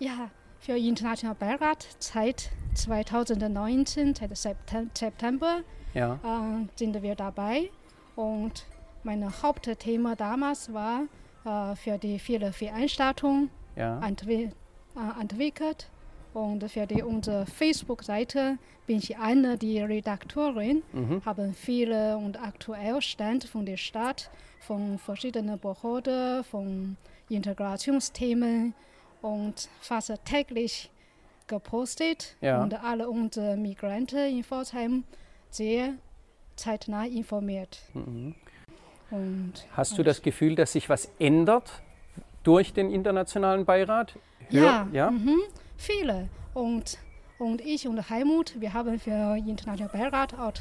Ja, 0.00 0.30
für 0.58 0.72
den 0.72 0.84
Internationalen 0.84 1.38
Beirat 1.38 1.86
seit 2.00 2.50
2019, 2.74 4.14
seit 4.16 4.36
September, 4.94 5.60
ja. 5.94 6.14
äh, 6.14 6.66
sind 6.74 7.00
wir 7.02 7.14
dabei. 7.14 7.70
Und 8.16 8.66
mein 9.04 9.24
Hauptthema 9.42 10.16
damals 10.16 10.72
war 10.72 11.02
äh, 11.44 11.76
für 11.76 11.98
die 11.98 12.18
viele 12.18 12.52
Veranstaltungen 12.52 13.50
ja. 13.76 13.98
Äh, 14.96 15.20
entwickelt. 15.20 15.88
Und 16.34 16.70
für 16.70 16.86
die, 16.86 17.02
unsere 17.02 17.46
Facebook-Seite 17.46 18.58
bin 18.86 18.98
ich 18.98 19.16
eine 19.16 19.56
die 19.56 19.80
Redakteurin, 19.80 20.82
mhm. 20.92 21.24
haben 21.24 21.54
viele 21.54 22.18
und 22.18 22.40
aktuell 22.40 23.00
Stand 23.00 23.44
von 23.44 23.64
der 23.64 23.78
Stadt, 23.78 24.30
von 24.60 24.98
verschiedenen 24.98 25.58
Behörden, 25.58 26.44
von 26.44 26.96
Integrationsthemen 27.30 28.74
und 29.22 29.68
fast 29.80 30.12
täglich 30.24 30.90
gepostet 31.46 32.36
ja. 32.40 32.62
und 32.62 32.74
alle 32.84 33.08
unsere 33.08 33.56
Migranten 33.56 34.36
in 34.36 34.44
Pforzheim 34.44 35.04
sehr 35.50 35.94
zeitnah 36.56 37.06
informiert. 37.06 37.80
Mhm. 37.94 38.34
Und 39.10 39.52
Hast 39.72 39.96
du 39.98 40.02
das 40.02 40.22
Gefühl, 40.22 40.54
dass 40.54 40.72
sich 40.72 40.88
was 40.88 41.10
ändert 41.18 41.82
durch 42.42 42.72
den 42.72 42.90
internationalen 42.90 43.64
Beirat? 43.64 44.16
Ja, 44.50 44.86
ja? 44.92 45.10
Mhm, 45.10 45.40
viele. 45.76 46.28
Und, 46.54 46.98
und 47.38 47.60
ich 47.60 47.86
und 47.86 48.10
Helmut, 48.10 48.60
wir 48.60 48.72
haben 48.72 48.98
für 48.98 49.34
den 49.34 49.48
internationalen 49.48 49.92
Beirat 49.92 50.34
auch, 50.38 50.52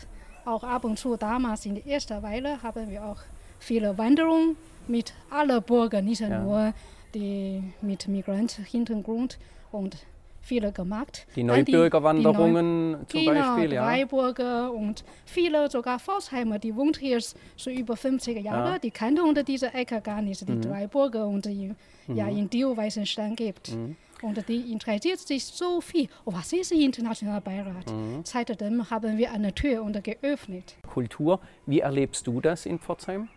auch 0.46 0.64
ab 0.64 0.84
und 0.84 0.98
zu 1.00 1.16
damals 1.18 1.66
in 1.66 1.76
der 1.76 1.88
ersten 1.88 2.22
Weile 2.22 2.62
haben 2.62 2.90
wir 2.90 3.06
auch 3.06 3.20
viele 3.60 3.98
Wanderungen 3.98 4.58
mit 4.88 5.14
allen 5.30 5.62
Bürgern, 5.64 6.06
nicht 6.06 6.22
ja. 6.22 6.40
nur 6.40 6.74
die 7.14 7.64
mit 7.82 8.08
Migrant-Hintergrund 8.08 9.40
und 9.72 9.98
viele 10.46 10.72
gemacht. 10.72 11.26
Die 11.36 11.44
Neubürgerwanderungen 11.44 12.92
Neu 12.92 12.98
zum 13.08 13.26
genau, 13.26 13.56
Beispiel, 13.56 13.74
ja. 13.74 13.84
Freiburger 13.84 14.72
und 14.72 15.04
viele 15.26 15.70
sogar 15.70 16.00
Forsheimer, 16.00 16.60
die 16.60 16.76
wohnt 16.76 16.98
hier 16.98 17.20
schon 17.58 17.74
über 17.74 17.98
50 17.98 18.44
Jahre, 18.44 18.74
ja. 18.74 18.80
die 18.80 18.92
kannten 18.92 19.22
unter 19.22 19.44
dieser 19.44 19.74
Ecke 19.74 20.00
gar 20.02 20.22
nicht, 20.22 20.48
die 20.48 20.52
mhm. 20.52 20.62
Dreiburger 20.62 21.28
und 21.28 21.46
die 21.46 21.74
mhm. 22.08 22.16
ja 22.16 22.28
in 22.28 22.50
Dio-Weißenstein 22.50 23.36
gibt. 23.36 23.76
Mhm. 23.76 23.96
Und 24.22 24.48
die 24.48 24.72
interessiert 24.72 25.20
sich 25.20 25.44
so 25.44 25.82
viel. 25.82 26.08
Oh, 26.24 26.34
was 26.34 26.54
ist 26.54 26.72
der 26.72 26.80
Internationale 26.80 27.42
Beirat? 27.42 27.92
Mhm. 27.92 28.22
Seitdem 28.24 28.90
haben 28.90 29.18
wir 29.18 29.32
eine 29.32 29.54
Tür 29.54 29.84
und 29.84 30.02
geöffnet. 30.04 30.76
Kultur, 30.88 31.40
wie 31.66 31.80
erlebst 31.80 32.26
du 32.28 32.40
das 32.40 32.66
in 32.66 32.80
Pforzheim? 32.80 33.28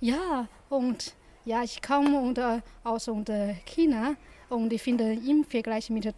Ja, 0.00 0.48
und 0.68 1.14
ja, 1.44 1.62
ich 1.62 1.82
komme 1.82 2.20
unter, 2.20 2.62
aus 2.84 3.08
unter 3.08 3.54
China 3.66 4.14
und 4.48 4.72
ich 4.72 4.82
finde 4.82 5.12
im 5.12 5.44
Vergleich 5.44 5.90
mit 5.90 6.14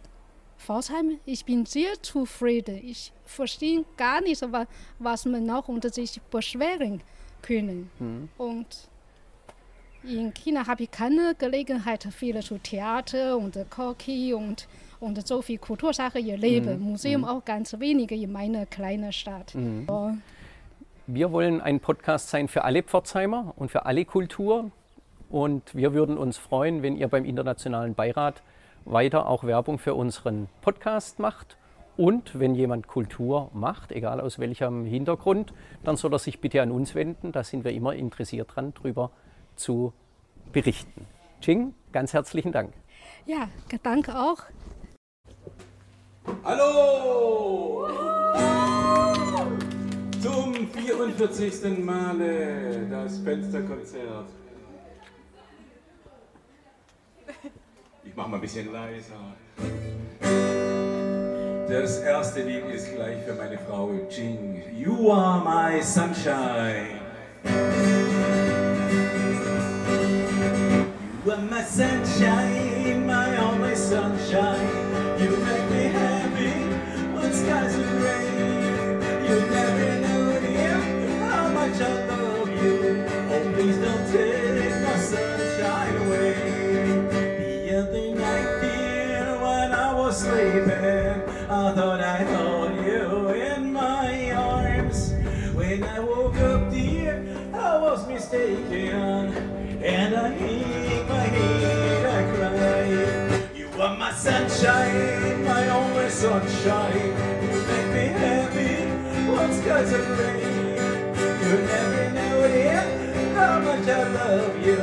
Pforzheim, 0.57 1.19
ich 1.25 1.45
bin 1.45 1.65
sehr 1.65 2.01
zufrieden. 2.01 2.81
Ich 2.83 3.11
verstehe 3.25 3.85
gar 3.95 4.21
nicht, 4.21 4.45
was 4.99 5.25
man 5.25 5.45
noch 5.45 5.67
unter 5.67 5.89
sich 5.89 6.21
beschweren 6.29 7.01
können. 7.41 7.89
Mhm. 7.99 8.29
Und 8.37 8.89
in 10.03 10.33
China 10.33 10.67
habe 10.67 10.83
ich 10.83 10.91
keine 10.91 11.35
Gelegenheit, 11.37 12.07
viele 12.11 12.41
zu 12.41 12.57
Theater 12.57 13.37
und 13.37 13.57
Koki 13.69 14.33
und, 14.33 14.67
und 14.99 15.27
so 15.27 15.41
viel 15.41 15.57
Kultursachen 15.57 16.27
erleben. 16.27 16.79
Mhm. 16.79 16.91
Museum 16.91 17.21
mhm. 17.21 17.27
auch 17.27 17.45
ganz 17.45 17.79
wenige 17.79 18.15
in 18.15 18.31
meiner 18.31 18.65
kleinen 18.65 19.11
Stadt. 19.11 19.53
Mhm. 19.55 19.85
So. 19.87 20.13
Wir 21.07 21.31
wollen 21.31 21.61
ein 21.61 21.79
Podcast 21.79 22.29
sein 22.29 22.47
für 22.47 22.63
alle 22.63 22.83
Pforzheimer 22.83 23.53
und 23.55 23.71
für 23.71 23.85
alle 23.85 24.05
Kultur. 24.05 24.71
Und 25.29 25.75
wir 25.75 25.93
würden 25.93 26.17
uns 26.17 26.37
freuen, 26.37 26.83
wenn 26.83 26.95
ihr 26.95 27.07
beim 27.07 27.25
Internationalen 27.25 27.93
Beirat 27.93 28.41
weiter 28.91 29.27
auch 29.27 29.43
Werbung 29.43 29.79
für 29.79 29.93
unseren 29.93 30.47
Podcast 30.61 31.19
macht. 31.19 31.57
Und 31.97 32.39
wenn 32.39 32.53
jemand 32.53 32.87
Kultur 32.87 33.49
macht, 33.53 33.91
egal 33.91 34.21
aus 34.21 34.37
welchem 34.37 34.85
Hintergrund, 34.85 35.53
dann 35.83 35.97
soll 35.97 36.13
er 36.13 36.19
sich 36.19 36.39
bitte 36.39 36.61
an 36.61 36.71
uns 36.71 36.93
wenden. 36.93 37.31
Da 37.31 37.43
sind 37.43 37.63
wir 37.63 37.71
immer 37.71 37.95
interessiert 37.95 38.55
dran, 38.55 38.73
drüber 38.73 39.11
zu 39.55 39.93
berichten. 40.51 41.07
Ching, 41.41 41.73
ganz 41.91 42.13
herzlichen 42.13 42.51
Dank. 42.51 42.73
Ja, 43.25 43.49
danke 43.83 44.17
auch. 44.17 44.43
Hallo! 46.43 47.87
Zum 50.21 50.53
44. 50.67 51.79
Male 51.83 52.87
das 52.89 53.19
Fensterkonzert. 53.19 54.27
Ich 58.07 58.15
mache 58.15 58.29
mal 58.29 58.37
ein 58.37 58.41
bisschen 58.41 58.71
leiser. 58.71 59.35
Das 61.67 61.99
erste 61.99 62.41
Lied 62.43 62.65
ist 62.73 62.95
gleich 62.95 63.21
für 63.25 63.33
meine 63.33 63.57
Frau 63.57 63.91
Jing. 64.09 64.63
You 64.73 65.11
are 65.11 65.43
my 65.43 65.81
sunshine. 65.81 67.01
You 71.25 71.31
are 71.31 71.41
my 71.41 71.61
sunshine, 71.63 73.05
my 73.05 73.37
only 73.39 73.75
sunshine. 73.75 74.69
You 75.19 75.31
make 75.31 75.69
me 75.69 75.89
happy 75.91 76.53
when 77.13 77.33
skies 77.33 77.75
are 77.75 77.99
gray. 77.99 78.25
You 79.27 79.35
never 79.51 79.99
know, 79.99 80.39
dear, 80.39 80.79
how 81.29 81.49
much 81.49 81.81
I 81.81 82.06
sunshine, 104.27 105.43
my 105.45 105.69
only 105.69 106.09
sunshine. 106.09 107.13
You 107.51 107.59
make 107.71 107.89
me 107.95 108.05
happy 108.23 108.73
when 109.31 109.49
skies 109.53 109.93
are 109.93 110.05
gray. 110.15 110.41
You 111.43 111.53
never 111.71 112.05
know, 112.15 112.47
dear, 112.53 112.83
how 113.35 113.59
much 113.67 113.87
I 113.87 114.03
love 114.19 114.55
you. 114.67 114.81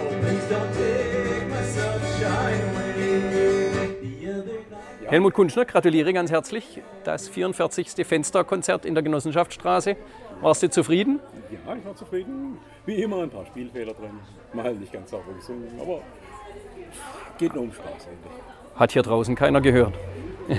Oh, 0.00 0.12
please 0.22 0.46
don't 0.52 0.72
take 0.80 1.46
my 1.54 1.62
sunshine 1.76 2.62
away. 2.70 2.88
Helmut 5.08 5.32
Kunschner, 5.32 5.64
gratuliere 5.64 6.12
ganz 6.12 6.30
herzlich. 6.30 6.82
Das 7.04 7.28
44. 7.28 8.06
Fensterkonzert 8.06 8.84
in 8.84 8.94
der 8.94 9.02
Genossenschaftsstraße. 9.02 9.96
Warst 10.42 10.62
du 10.62 10.70
zufrieden? 10.70 11.20
Ja, 11.50 11.74
ich 11.74 11.84
war 11.84 11.96
zufrieden. 11.96 12.58
Wie 12.84 13.02
immer 13.02 13.22
ein 13.22 13.30
paar 13.30 13.46
Spielfehler 13.46 13.94
drin. 13.94 14.20
Mal 14.52 14.74
nicht 14.74 14.92
ganz 14.92 15.10
sauber 15.10 15.32
gesungen, 15.32 15.68
aber 15.80 16.02
geht 17.38 17.54
nur 17.54 17.64
um 17.64 17.72
Spaß 17.72 18.06
eigentlich. 18.06 18.57
Hat 18.78 18.92
hier 18.92 19.02
draußen 19.02 19.34
keiner 19.34 19.60
gehört. 19.60 19.94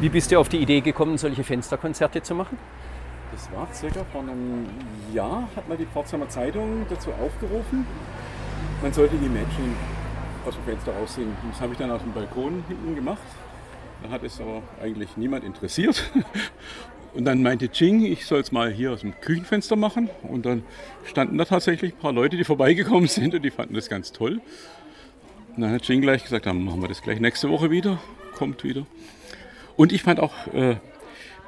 Wie 0.00 0.08
bist 0.08 0.30
du 0.30 0.38
auf 0.38 0.48
die 0.48 0.58
Idee 0.58 0.80
gekommen, 0.80 1.18
solche 1.18 1.42
Fensterkonzerte 1.42 2.22
zu 2.22 2.34
machen? 2.34 2.58
Das 3.32 3.50
war 3.52 3.66
circa 3.72 4.04
vor 4.12 4.20
einem 4.20 4.66
Jahr, 5.12 5.48
hat 5.56 5.68
man 5.68 5.78
die 5.78 5.86
Pforzheimer 5.86 6.28
Zeitung 6.28 6.86
dazu 6.88 7.10
aufgerufen. 7.10 7.86
Man 8.82 8.92
sollte 8.92 9.16
die 9.16 9.28
Menschen 9.28 9.74
aus 10.46 10.54
dem 10.54 10.64
Fenster 10.64 10.92
raussehen. 10.92 11.36
Das 11.50 11.60
habe 11.60 11.72
ich 11.72 11.78
dann 11.78 11.90
aus 11.90 12.02
dem 12.02 12.12
Balkon 12.12 12.62
hinten 12.68 12.94
gemacht. 12.94 13.18
Da 14.02 14.10
hat 14.10 14.22
es 14.22 14.40
aber 14.40 14.62
eigentlich 14.80 15.16
niemand 15.16 15.44
interessiert. 15.44 16.10
Und 17.14 17.24
dann 17.24 17.42
meinte 17.42 17.70
Ching, 17.70 18.04
ich 18.04 18.26
soll 18.26 18.40
es 18.40 18.52
mal 18.52 18.70
hier 18.70 18.92
aus 18.92 19.00
dem 19.00 19.18
Küchenfenster 19.20 19.76
machen. 19.76 20.10
Und 20.22 20.46
dann 20.46 20.62
standen 21.04 21.38
da 21.38 21.44
tatsächlich 21.44 21.94
ein 21.94 21.98
paar 21.98 22.12
Leute, 22.12 22.36
die 22.36 22.44
vorbeigekommen 22.44 23.08
sind 23.08 23.34
und 23.34 23.42
die 23.42 23.50
fanden 23.50 23.74
das 23.74 23.88
ganz 23.88 24.12
toll. 24.12 24.40
Und 25.58 25.62
dann 25.62 25.72
hat 25.72 25.82
Ching 25.82 26.00
gleich 26.00 26.22
gesagt, 26.22 26.46
dann 26.46 26.62
machen 26.62 26.80
wir 26.80 26.86
das 26.86 27.02
gleich 27.02 27.18
nächste 27.18 27.50
Woche 27.50 27.68
wieder, 27.68 27.98
kommt 28.36 28.62
wieder. 28.62 28.86
Und 29.76 29.92
ich 29.92 30.04
fand 30.04 30.20
auch, 30.20 30.32
äh, 30.54 30.76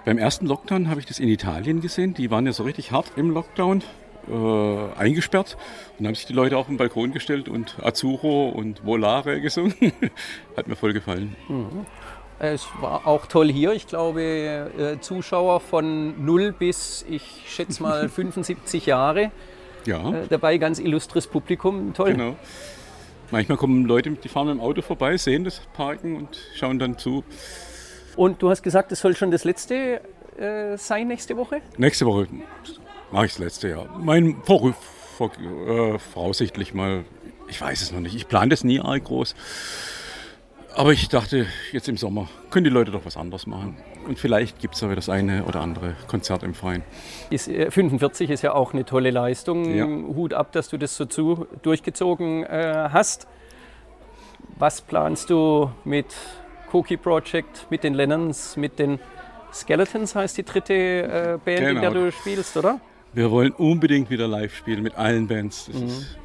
beim 0.04 0.18
ersten 0.18 0.46
Lockdown 0.46 0.90
habe 0.90 0.98
ich 0.98 1.06
das 1.06 1.20
in 1.20 1.28
Italien 1.28 1.80
gesehen. 1.80 2.14
Die 2.14 2.28
waren 2.28 2.44
ja 2.44 2.52
so 2.52 2.64
richtig 2.64 2.90
hart 2.90 3.12
im 3.14 3.30
Lockdown 3.30 3.84
äh, 4.28 4.98
eingesperrt. 4.98 5.56
Und 5.96 6.08
haben 6.08 6.16
sich 6.16 6.26
die 6.26 6.32
Leute 6.32 6.56
auf 6.56 6.66
den 6.66 6.76
Balkon 6.76 7.12
gestellt 7.12 7.48
und 7.48 7.76
Azzurro 7.84 8.48
und 8.48 8.84
Volare 8.84 9.40
gesungen. 9.40 9.76
Hat 10.56 10.66
mir 10.66 10.74
voll 10.74 10.92
gefallen. 10.92 11.36
Mhm. 11.48 11.86
Es 12.40 12.66
war 12.80 13.06
auch 13.06 13.26
toll 13.26 13.52
hier. 13.52 13.74
Ich 13.74 13.86
glaube, 13.86 14.22
äh, 14.76 15.00
Zuschauer 15.00 15.60
von 15.60 16.24
0 16.24 16.50
bis, 16.50 17.06
ich 17.08 17.44
schätze 17.46 17.80
mal, 17.80 18.08
75 18.12 18.86
Jahre. 18.86 19.30
Ja. 19.86 20.12
Äh, 20.12 20.26
dabei 20.28 20.58
ganz 20.58 20.80
illustres 20.80 21.28
Publikum. 21.28 21.94
Toll. 21.94 22.14
Genau. 22.14 22.34
Manchmal 23.30 23.58
kommen 23.58 23.84
Leute, 23.84 24.10
die 24.10 24.28
fahren 24.28 24.48
mit 24.48 24.56
dem 24.56 24.60
Auto 24.60 24.82
vorbei, 24.82 25.16
sehen 25.16 25.44
das 25.44 25.60
Parken 25.72 26.16
und 26.16 26.38
schauen 26.56 26.78
dann 26.78 26.98
zu. 26.98 27.24
Und 28.16 28.42
du 28.42 28.50
hast 28.50 28.62
gesagt, 28.62 28.90
es 28.90 29.00
soll 29.00 29.14
schon 29.14 29.30
das 29.30 29.44
letzte 29.44 30.00
äh, 30.36 30.76
sein 30.76 31.08
nächste 31.08 31.36
Woche? 31.36 31.62
Nächste 31.76 32.06
Woche 32.06 32.26
mache 33.12 33.26
ich 33.26 33.32
das 33.32 33.38
letzte, 33.38 33.68
ja. 33.68 33.84
Mein 33.98 34.36
vor, 34.44 34.74
vor, 35.16 35.30
äh, 35.38 35.98
voraussichtlich 35.98 36.74
mal, 36.74 37.04
ich 37.48 37.60
weiß 37.60 37.82
es 37.82 37.92
noch 37.92 38.00
nicht. 38.00 38.16
Ich 38.16 38.26
plane 38.26 38.48
das 38.48 38.64
nie 38.64 38.80
arg 38.80 39.04
groß. 39.04 39.34
Aber 40.74 40.92
ich 40.92 41.08
dachte, 41.08 41.46
jetzt 41.72 41.88
im 41.88 41.96
Sommer 41.96 42.28
können 42.50 42.64
die 42.64 42.70
Leute 42.70 42.90
doch 42.90 43.04
was 43.04 43.16
anderes 43.16 43.46
machen. 43.46 43.76
Und 44.06 44.18
vielleicht 44.18 44.60
gibt 44.60 44.74
es 44.74 44.82
aber 44.82 44.94
das 44.94 45.08
eine 45.08 45.44
oder 45.44 45.60
andere 45.60 45.94
Konzert 46.06 46.42
im 46.42 46.54
Freien. 46.54 46.82
Ist, 47.28 47.48
äh, 47.48 47.70
45 47.70 48.30
ist 48.30 48.42
ja 48.42 48.54
auch 48.54 48.72
eine 48.72 48.84
tolle 48.84 49.10
Leistung. 49.10 49.74
Ja. 49.74 49.86
Hut 49.86 50.32
ab, 50.32 50.52
dass 50.52 50.68
du 50.68 50.78
das 50.78 50.96
so 50.96 51.04
zu 51.04 51.46
durchgezogen 51.62 52.44
äh, 52.44 52.88
hast. 52.92 53.26
Was 54.58 54.80
planst 54.80 55.30
du 55.30 55.70
mit 55.84 56.06
Cookie 56.72 56.96
Project, 56.96 57.66
mit 57.70 57.84
den 57.84 57.94
Lennons, 57.94 58.56
mit 58.56 58.78
den 58.78 59.00
Skeletons 59.52 60.14
heißt 60.14 60.38
die 60.38 60.44
dritte 60.44 60.74
äh, 60.74 61.38
Band, 61.44 61.58
genau. 61.58 61.70
in 61.70 61.80
der 61.80 61.90
du 61.90 62.12
spielst, 62.12 62.56
oder? 62.56 62.80
Wir 63.12 63.30
wollen 63.30 63.52
unbedingt 63.52 64.08
wieder 64.08 64.28
live 64.28 64.54
spielen 64.54 64.82
mit 64.82 64.96
allen 64.96 65.26
Bands. 65.26 65.66
Das 65.66 65.80
mhm. 65.80 65.86
ist, 65.88 66.18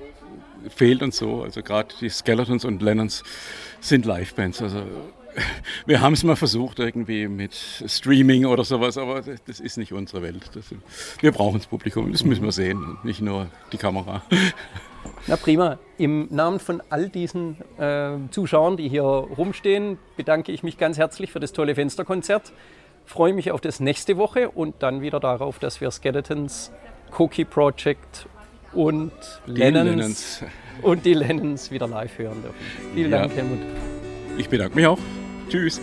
fehlt 0.70 1.02
uns 1.02 1.18
so. 1.18 1.44
Also 1.44 1.62
gerade 1.64 1.94
die 2.00 2.10
Skeletons 2.10 2.66
und 2.66 2.82
Lennons 2.82 3.24
sind 3.80 4.06
Live-Bands. 4.06 4.62
Also 4.62 4.84
wir 5.86 6.02
haben 6.02 6.14
es 6.14 6.24
mal 6.24 6.36
versucht 6.36 6.80
irgendwie 6.80 7.28
mit 7.28 7.54
Streaming 7.86 8.46
oder 8.46 8.64
sowas, 8.64 8.98
aber 8.98 9.22
das 9.22 9.60
ist 9.60 9.78
nicht 9.78 9.94
unsere 9.94 10.22
Welt. 10.22 10.50
Das, 10.54 10.74
wir 11.22 11.32
brauchen 11.32 11.58
das 11.58 11.68
Publikum, 11.68 12.12
das 12.12 12.24
müssen 12.24 12.44
wir 12.44 12.52
sehen, 12.52 12.98
nicht 13.04 13.22
nur 13.22 13.48
die 13.72 13.78
Kamera. 13.78 14.24
Na 15.28 15.36
prima. 15.36 15.78
Im 15.98 16.28
Namen 16.32 16.60
von 16.60 16.82
all 16.90 17.10
diesen 17.10 17.58
äh, 17.78 18.18
Zuschauern, 18.32 18.76
die 18.76 18.90
hier 18.90 19.04
rumstehen, 19.04 19.98
bedanke 20.18 20.52
ich 20.52 20.64
mich 20.64 20.78
ganz 20.78 20.98
herzlich 20.98 21.32
für 21.32 21.40
das 21.40 21.54
tolle 21.54 21.76
Fensterkonzert. 21.76 22.52
Freue 23.06 23.34
mich 23.34 23.52
auf 23.52 23.62
das 23.62 23.80
nächste 23.80 24.18
Woche 24.18 24.50
und 24.50 24.76
dann 24.80 25.02
wieder 25.02 25.20
darauf, 25.20 25.60
dass 25.60 25.80
wir 25.80 25.92
Skeletons, 25.92 26.72
Cookie 27.18 27.46
Project 27.46 28.28
und 28.76 29.12
Lennons, 29.46 29.86
Lennons, 29.86 30.44
und 30.82 31.06
die 31.06 31.14
Lennons 31.14 31.72
wieder 31.72 31.88
live 31.88 32.18
hören 32.18 32.42
dürfen. 32.42 32.58
Vielen 32.94 33.12
ja. 33.12 33.20
Dank, 33.20 33.36
Helmut. 33.36 33.60
Ich 34.38 34.50
bedanke 34.50 34.76
mich 34.76 34.86
auch. 34.86 35.00
Tschüss. 35.50 35.82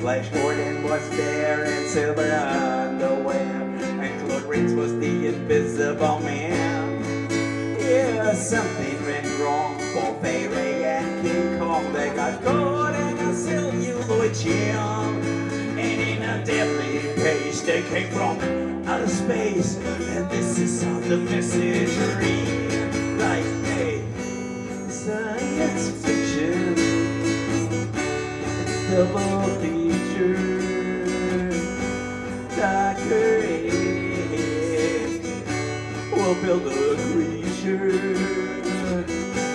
Flash 0.00 0.30
Gordon 0.30 0.82
was 0.82 1.08
there 1.10 1.62
in 1.66 1.86
silver 1.86 2.22
underwear, 2.22 3.62
and 4.00 4.26
Claude 4.26 4.44
Rains 4.44 4.72
was 4.72 4.92
the 4.98 5.26
invisible 5.28 6.20
man. 6.20 7.28
Yeah, 7.78 8.32
something 8.32 9.04
went 9.04 9.26
wrong 9.38 9.78
for 9.92 10.18
Fairy 10.22 10.84
and 10.84 11.22
King 11.22 11.58
Kong. 11.58 11.92
They 11.92 12.08
got 12.14 12.42
caught 12.42 12.79
celluloid 14.20 14.34
jam, 14.34 15.22
and 15.78 16.00
in 16.00 16.22
a 16.22 16.44
deadly 16.44 16.98
pace 17.22 17.62
they 17.62 17.82
came 17.82 18.10
from 18.10 18.38
outer 18.86 19.08
space. 19.08 19.76
And 19.76 20.30
this 20.30 20.58
is 20.58 20.82
how 20.82 21.00
the 21.00 21.16
message 21.16 21.96
reads: 22.18 22.76
like, 23.18 23.44
hey, 23.64 24.04
science 24.88 25.90
fiction, 26.04 26.74
double 28.90 29.48
feature. 29.60 30.36
Doctor 32.56 33.42
X 33.42 33.74
will 36.12 36.34
build 36.42 36.66
a 36.66 36.96
creature. 37.12 38.16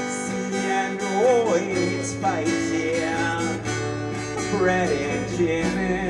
See 0.09 0.57
androids 0.57 2.15
fighting, 2.15 2.74
Brett 4.65 4.89
and 4.89 5.37
Jimmy, 5.37 6.09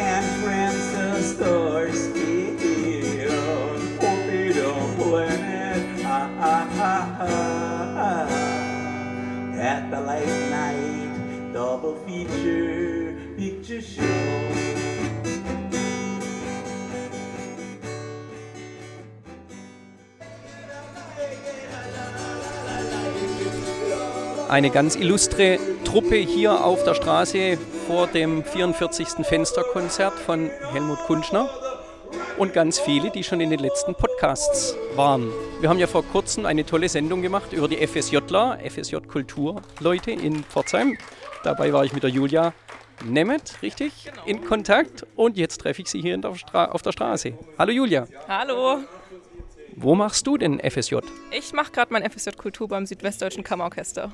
and 0.00 0.42
friends 0.42 0.92
the 0.92 1.22
stars 1.22 2.08
kill. 2.14 3.78
Forbidden 4.00 4.96
planet, 4.96 6.06
ah, 6.06 6.30
ah, 6.40 6.68
ah, 6.80 7.16
ah, 7.20 7.96
ah. 7.98 9.58
At 9.58 9.90
the 9.90 10.00
late 10.00 10.48
night 10.48 11.52
double 11.52 11.96
feature 12.06 13.14
picture 13.36 13.82
show. 13.82 14.23
Eine 24.54 24.70
ganz 24.70 24.94
illustre 24.94 25.58
Truppe 25.84 26.14
hier 26.14 26.64
auf 26.64 26.84
der 26.84 26.94
Straße 26.94 27.58
vor 27.88 28.06
dem 28.06 28.44
44. 28.44 29.26
Fensterkonzert 29.26 30.14
von 30.14 30.48
Helmut 30.70 31.00
Kunschner 31.08 31.50
und 32.38 32.52
ganz 32.52 32.78
viele, 32.78 33.10
die 33.10 33.24
schon 33.24 33.40
in 33.40 33.50
den 33.50 33.58
letzten 33.58 33.96
Podcasts 33.96 34.76
waren. 34.94 35.28
Wir 35.58 35.68
haben 35.68 35.80
ja 35.80 35.88
vor 35.88 36.04
kurzem 36.04 36.46
eine 36.46 36.64
tolle 36.64 36.88
Sendung 36.88 37.20
gemacht 37.20 37.52
über 37.52 37.66
die 37.66 37.84
FSJler, 37.84 38.60
FSJ 38.64 38.98
Kulturleute 39.08 40.12
in 40.12 40.44
Pforzheim. 40.44 40.96
Dabei 41.42 41.72
war 41.72 41.84
ich 41.84 41.92
mit 41.92 42.04
der 42.04 42.10
Julia 42.10 42.52
Nemeth, 43.04 43.60
richtig, 43.60 44.12
in 44.24 44.44
Kontakt 44.44 45.04
und 45.16 45.36
jetzt 45.36 45.62
treffe 45.62 45.82
ich 45.82 45.88
sie 45.88 46.00
hier 46.00 46.16
auf 46.52 46.82
der 46.82 46.92
Straße. 46.92 47.32
Hallo 47.58 47.72
Julia. 47.72 48.06
Hallo. 48.28 48.84
Wo 49.76 49.96
machst 49.96 50.26
du 50.26 50.36
denn 50.36 50.60
FSJ? 50.60 50.96
Ich 51.36 51.52
mache 51.52 51.72
gerade 51.72 51.92
mein 51.92 52.08
FSJ 52.08 52.30
Kultur 52.36 52.68
beim 52.68 52.86
Südwestdeutschen 52.86 53.42
Kammerorchester. 53.42 54.12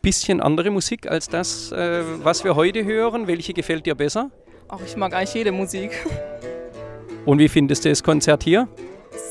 Bisschen 0.00 0.40
andere 0.40 0.70
Musik 0.70 1.10
als 1.10 1.28
das, 1.28 1.72
äh, 1.72 2.02
was 2.24 2.42
wir 2.42 2.56
heute 2.56 2.84
hören. 2.84 3.26
Welche 3.26 3.52
gefällt 3.52 3.84
dir 3.84 3.94
besser? 3.94 4.30
Ach, 4.68 4.80
ich 4.84 4.96
mag 4.96 5.12
eigentlich 5.12 5.34
jede 5.34 5.52
Musik. 5.52 5.90
Und 7.26 7.38
wie 7.38 7.48
findest 7.48 7.84
du 7.84 7.90
das 7.90 8.02
Konzert 8.02 8.44
hier? 8.44 8.66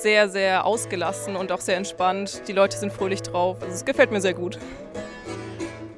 Sehr, 0.01 0.29
sehr 0.29 0.63
ausgelassen 0.63 1.35
und 1.35 1.51
auch 1.51 1.61
sehr 1.61 1.77
entspannt. 1.77 2.43
Die 2.47 2.53
Leute 2.53 2.77
sind 2.77 2.93
fröhlich 2.93 3.23
drauf. 3.23 3.57
Also 3.61 3.73
es 3.73 3.85
gefällt 3.85 4.11
mir 4.11 4.21
sehr 4.21 4.33
gut. 4.33 4.59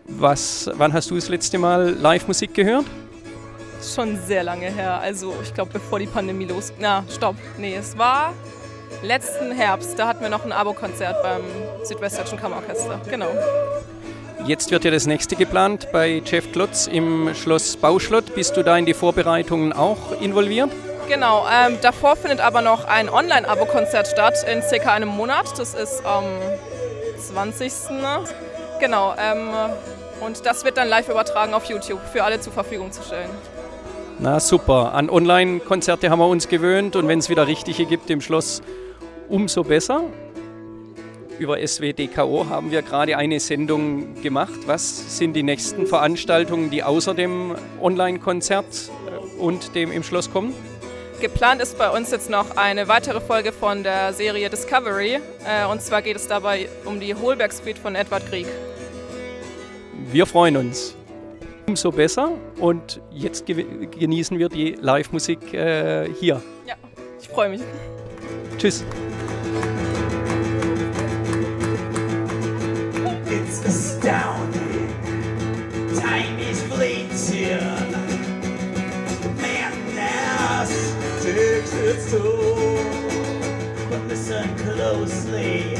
Was, 0.05 0.69
wann 0.75 0.93
hast 0.93 1.11
du 1.11 1.15
das 1.15 1.27
letzte 1.27 1.57
Mal 1.57 1.89
Live-Musik 1.89 2.53
gehört? 2.53 2.85
Schon 3.93 4.17
sehr 4.25 4.43
lange 4.43 4.71
her. 4.71 4.99
Also 4.99 5.35
ich 5.43 5.53
glaube, 5.53 5.71
bevor 5.73 5.99
die 5.99 6.07
Pandemie 6.07 6.45
los... 6.45 6.71
Na, 6.79 7.03
stopp. 7.09 7.35
Nee, 7.57 7.75
es 7.75 7.97
war 7.97 8.33
letzten 9.01 9.51
Herbst, 9.51 9.97
da 9.97 10.07
hatten 10.07 10.21
wir 10.21 10.29
noch 10.29 10.45
ein 10.45 10.51
Abo-Konzert 10.51 11.21
beim 11.21 11.41
Südwestdeutschen 11.83 12.39
Kammerorchester. 12.39 12.99
Genau. 13.10 13.29
Jetzt 14.45 14.71
wird 14.71 14.86
ja 14.86 14.91
das 14.91 15.07
nächste 15.07 15.36
geplant 15.36 15.89
bei 15.91 16.21
Jeff 16.23 16.51
Klotz 16.51 16.88
im 16.88 17.33
Schloss 17.36 17.75
Bauschlott. 17.75 18.33
Bist 18.36 18.55
du 18.55 18.63
da 18.63 18.77
in 18.77 18.86
die 18.86 18.93
Vorbereitungen 18.93 19.73
auch 19.73 20.21
involviert? 20.21 20.69
Genau, 21.07 21.45
ähm, 21.47 21.77
davor 21.81 22.15
findet 22.15 22.41
aber 22.41 22.62
noch 22.62 22.86
ein 22.86 23.10
Online-Abo-Konzert 23.10 24.07
statt 24.07 24.45
in 24.51 24.62
circa 24.62 24.93
einem 24.93 25.10
Monat. 25.10 25.57
Das 25.57 25.73
ist 25.73 26.05
am 26.05 26.25
20. 27.17 27.71
Genau, 28.79 29.13
ähm, 29.17 29.49
und 30.21 30.45
das 30.45 30.65
wird 30.65 30.77
dann 30.77 30.88
live 30.88 31.10
übertragen 31.10 31.53
auf 31.53 31.65
YouTube 31.65 32.01
für 32.12 32.23
alle 32.23 32.39
zur 32.39 32.53
Verfügung 32.53 32.91
zu 32.91 33.03
stellen. 33.03 33.29
Na 34.19 34.39
super, 34.39 34.93
an 34.93 35.10
Online-Konzerte 35.10 36.10
haben 36.10 36.19
wir 36.19 36.27
uns 36.27 36.47
gewöhnt 36.47 36.95
und 36.95 37.07
wenn 37.07 37.19
es 37.19 37.29
wieder 37.29 37.47
richtige 37.47 37.86
gibt 37.86 38.10
im 38.10 38.19
Schloss, 38.19 38.62
umso 39.29 39.63
besser. 39.63 40.03
Über 41.39 41.59
SWDKO 41.65 42.47
haben 42.49 42.71
wir 42.71 42.81
gerade 42.81 43.15
eine 43.15 43.39
Sendung 43.39 44.19
gemacht. 44.21 44.59
Was 44.65 45.17
sind 45.17 45.33
die 45.33 45.43
nächsten 45.43 45.85
Veranstaltungen, 45.85 46.71
die 46.71 46.81
außer 46.81 47.13
dem 47.13 47.55
Online-Konzert 47.79 48.65
äh, 48.65 49.39
und 49.39 49.75
dem 49.75 49.91
im 49.91 50.01
Schloss 50.01 50.31
kommen? 50.31 50.53
Geplant 51.21 51.61
ist 51.61 51.77
bei 51.77 51.89
uns 51.89 52.11
jetzt 52.11 52.29
noch 52.29 52.57
eine 52.57 52.87
weitere 52.87 53.21
Folge 53.21 53.51
von 53.51 53.83
der 53.83 54.13
Serie 54.13 54.49
Discovery. 54.49 55.19
Äh, 55.45 55.65
und 55.69 55.81
zwar 55.81 56.01
geht 56.01 56.15
es 56.15 56.27
dabei 56.27 56.69
um 56.85 56.99
die 56.99 57.13
Holberg 57.13 57.53
Street 57.53 57.77
von 57.77 57.95
Edward 57.95 58.27
Grieg. 58.29 58.47
Wir 60.11 60.25
freuen 60.25 60.57
uns. 60.57 60.95
Umso 61.67 61.91
besser. 61.91 62.32
Und 62.59 63.01
jetzt 63.11 63.45
genießen 63.45 64.39
wir 64.39 64.49
die 64.49 64.78
Live-Musik 64.80 65.53
äh, 65.53 66.09
hier. 66.19 66.41
Ja, 66.65 66.75
ich 67.19 67.28
freue 67.28 67.49
mich. 67.49 67.61
Tschüss. 68.57 68.84
too. 82.18 83.88
But 83.89 84.01
listen 84.07 84.55
closely, 84.57 85.76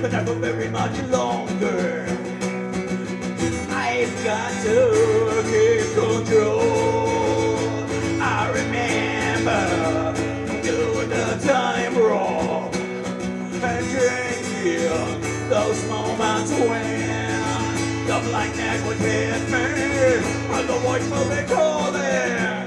but 0.00 0.12
not 0.12 0.26
for 0.26 0.34
very 0.34 0.68
much 0.68 0.96
longer. 1.08 2.06
I've 3.70 4.14
got 4.24 4.52
to 4.64 4.78
keep 5.50 5.86
control. 5.94 6.60
I 8.20 8.50
remember 8.60 9.62
doing 10.62 11.08
the 11.08 11.38
time 11.46 11.94
wrong 11.96 12.70
and 12.74 13.84
drinking 13.94 15.20
those 15.48 15.80
moments 15.88 16.50
when 16.52 18.06
the 18.06 18.18
blackness 18.28 18.82
would 18.86 18.98
hit 18.98 19.42
me 19.50 19.64
and 20.56 20.68
the 20.68 20.78
voice 20.84 21.08
would 21.10 21.28
be 21.30 21.42
calling. 21.54 22.66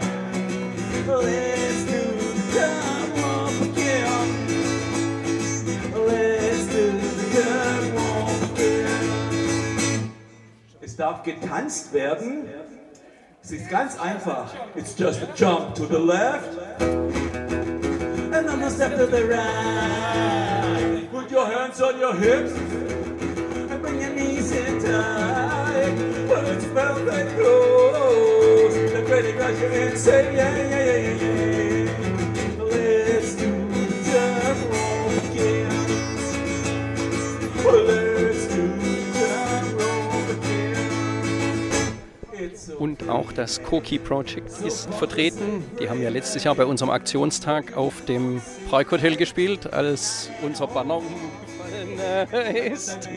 Darf 11.00 11.24
getanzt 11.24 11.94
werden. 11.94 12.44
Es 13.42 13.52
ist 13.52 13.70
ganz 13.70 13.98
einfach. 14.00 14.54
It's 14.76 14.96
just 14.98 15.24
a 15.24 15.28
jump 15.34 15.74
to 15.76 15.86
the 15.86 15.98
left. 15.98 16.60
And 16.82 18.46
then 18.48 18.62
a 18.62 18.70
step 18.70 18.98
to 18.98 19.08
the 19.08 19.24
right. 19.24 21.10
Put 21.12 21.32
your 21.32 21.46
hands 21.46 21.82
on 21.82 21.98
your 22.00 22.14
hips. 22.14 22.52
And 23.72 23.82
bring 23.82 24.02
your 24.02 24.10
knees 24.10 24.52
in 24.52 24.84
tight. 24.84 25.96
But 26.28 26.44
it's 26.50 26.66
velvet 26.66 27.34
clothes. 27.38 28.76
The 28.92 29.02
pretty 29.08 29.32
you're 29.60 29.72
in 29.72 29.96
say 29.96 30.36
yeah, 30.36 30.58
yeah, 30.58 30.79
Und 42.80 43.10
auch 43.10 43.34
das 43.34 43.62
Koki 43.62 44.00
Project 44.00 44.62
ist 44.66 44.92
vertreten. 44.94 45.66
Die 45.82 45.90
haben 45.90 46.02
ja 46.02 46.10
letztes 46.10 46.46
Jahr 46.46 46.56
bei 46.56 46.66
unserem 46.66 46.90
Aktionstag 46.92 47.76
auf 47.76 48.06
dem 48.06 48.42
Parkhotel 48.70 49.18
gespielt, 49.18 49.72
als 49.74 50.30
unser 50.42 50.68
Banner 50.68 50.98
umgefallen 50.98 52.32
äh, 52.32 52.70
ist. 52.70 53.10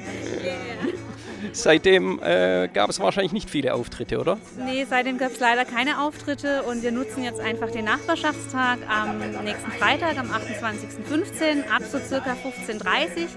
Seitdem 1.52 2.20
äh, 2.22 2.68
gab 2.72 2.90
es 2.90 3.00
wahrscheinlich 3.00 3.32
nicht 3.32 3.50
viele 3.50 3.74
Auftritte, 3.74 4.18
oder? 4.18 4.38
Nee, 4.64 4.86
seitdem 4.88 5.18
gab 5.18 5.32
es 5.32 5.40
leider 5.40 5.64
keine 5.64 6.00
Auftritte 6.02 6.62
und 6.62 6.82
wir 6.82 6.92
nutzen 6.92 7.22
jetzt 7.22 7.40
einfach 7.40 7.70
den 7.70 7.84
Nachbarschaftstag 7.84 8.78
am 8.88 9.18
nächsten 9.44 9.70
Freitag, 9.72 10.18
am 10.18 10.30
28.15. 10.30 11.68
ab 11.68 11.82
so 11.90 11.98
circa 11.98 12.32
15.30 12.32 12.72
Uhr 12.72 13.28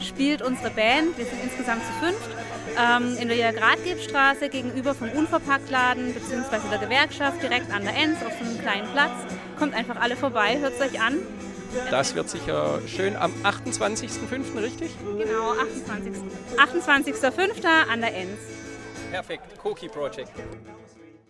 spielt 0.00 0.42
unsere 0.42 0.70
Band, 0.70 1.16
wir 1.16 1.24
sind 1.24 1.42
insgesamt 1.42 1.82
zu 1.84 1.92
fünft, 2.04 2.30
ähm, 2.78 3.16
in 3.18 3.28
der 3.28 3.52
Gradgebstraße 3.52 4.48
gegenüber 4.48 4.94
vom 4.94 5.10
Unverpacktladen 5.10 6.14
bzw. 6.14 6.68
der 6.70 6.78
Gewerkschaft 6.78 7.42
direkt 7.42 7.72
an 7.72 7.84
der 7.84 7.96
Enz 7.96 8.18
auf 8.24 8.32
so 8.38 8.44
einem 8.44 8.60
kleinen 8.60 8.88
Platz. 8.92 9.12
Kommt 9.58 9.74
einfach 9.74 9.96
alle 10.00 10.16
vorbei, 10.16 10.58
hört 10.58 10.74
es 10.74 10.80
euch 10.80 11.00
an. 11.00 11.18
Das 11.90 12.14
wird 12.14 12.28
sicher 12.28 12.80
schön 12.86 13.16
am 13.16 13.32
28.05., 13.42 14.62
richtig? 14.62 14.90
Genau, 15.18 15.52
28. 15.52 16.12
28.05. 16.56 17.66
an 17.92 18.00
der 18.00 18.14
Enz. 18.14 18.38
Perfekt, 19.10 19.58
Koki 19.58 19.88
Project. 19.88 20.30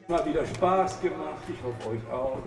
Mal 0.06 0.24
wieder 0.26 0.44
Spaß 0.44 1.00
gemacht, 1.00 1.42
ich 1.48 1.62
hoffe 1.62 1.96
euch 1.96 2.12
auch. 2.12 2.38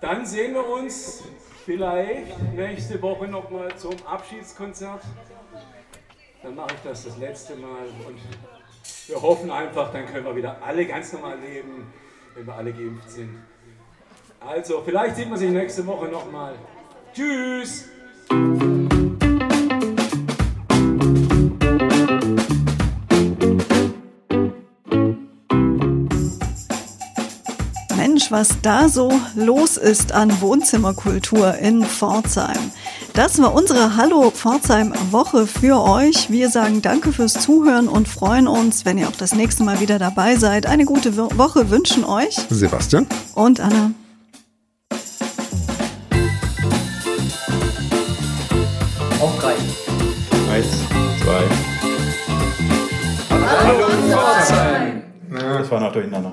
Dann 0.00 0.26
sehen 0.26 0.52
wir 0.52 0.66
uns 0.68 1.22
vielleicht 1.64 2.52
nächste 2.54 3.00
Woche 3.00 3.26
nochmal 3.26 3.74
zum 3.76 3.94
Abschiedskonzert. 4.06 5.02
Dann 6.42 6.54
mache 6.54 6.74
ich 6.74 6.80
das 6.84 7.04
das 7.04 7.16
letzte 7.18 7.56
Mal 7.56 7.86
und 8.06 8.18
wir 9.06 9.22
hoffen 9.22 9.50
einfach, 9.50 9.92
dann 9.92 10.06
können 10.06 10.26
wir 10.26 10.36
wieder 10.36 10.58
alle 10.62 10.86
ganz 10.86 11.12
normal 11.12 11.38
leben, 11.38 11.92
wenn 12.34 12.46
wir 12.46 12.54
alle 12.54 12.72
geimpft 12.72 13.10
sind. 13.10 13.42
Also, 14.40 14.82
vielleicht 14.84 15.16
sieht 15.16 15.28
man 15.28 15.38
sich 15.38 15.50
nächste 15.50 15.86
Woche 15.86 16.06
nochmal. 16.06 16.54
Tschüss! 17.14 17.88
Was 28.34 28.60
da 28.62 28.88
so 28.88 29.12
los 29.36 29.76
ist 29.76 30.10
an 30.10 30.40
Wohnzimmerkultur 30.40 31.54
in 31.58 31.84
Pforzheim. 31.84 32.72
Das 33.12 33.40
war 33.40 33.54
unsere 33.54 33.96
Hallo 33.96 34.28
Pforzheim 34.32 34.92
Woche 35.12 35.46
für 35.46 35.80
euch. 35.80 36.30
Wir 36.32 36.50
sagen 36.50 36.82
danke 36.82 37.12
fürs 37.12 37.34
Zuhören 37.34 37.86
und 37.86 38.08
freuen 38.08 38.48
uns, 38.48 38.84
wenn 38.84 38.98
ihr 38.98 39.06
auch 39.06 39.14
das 39.16 39.36
nächste 39.36 39.62
Mal 39.62 39.78
wieder 39.78 40.00
dabei 40.00 40.34
seid. 40.34 40.66
Eine 40.66 40.84
gute 40.84 41.16
Wo- 41.16 41.30
Woche 41.36 41.70
wünschen 41.70 42.04
euch 42.04 42.34
Sebastian? 42.50 43.06
und 43.36 43.60
Anna. 43.60 43.92
Auf 49.20 49.38
drei. 49.40 49.54
Eins, 50.52 50.66
zwei. 51.22 51.44
Hallo, 53.30 53.86
Pforzheim. 54.10 55.02
Das 55.30 55.70
war 55.70 55.80
noch 55.80 55.92
durcheinander. 55.92 56.32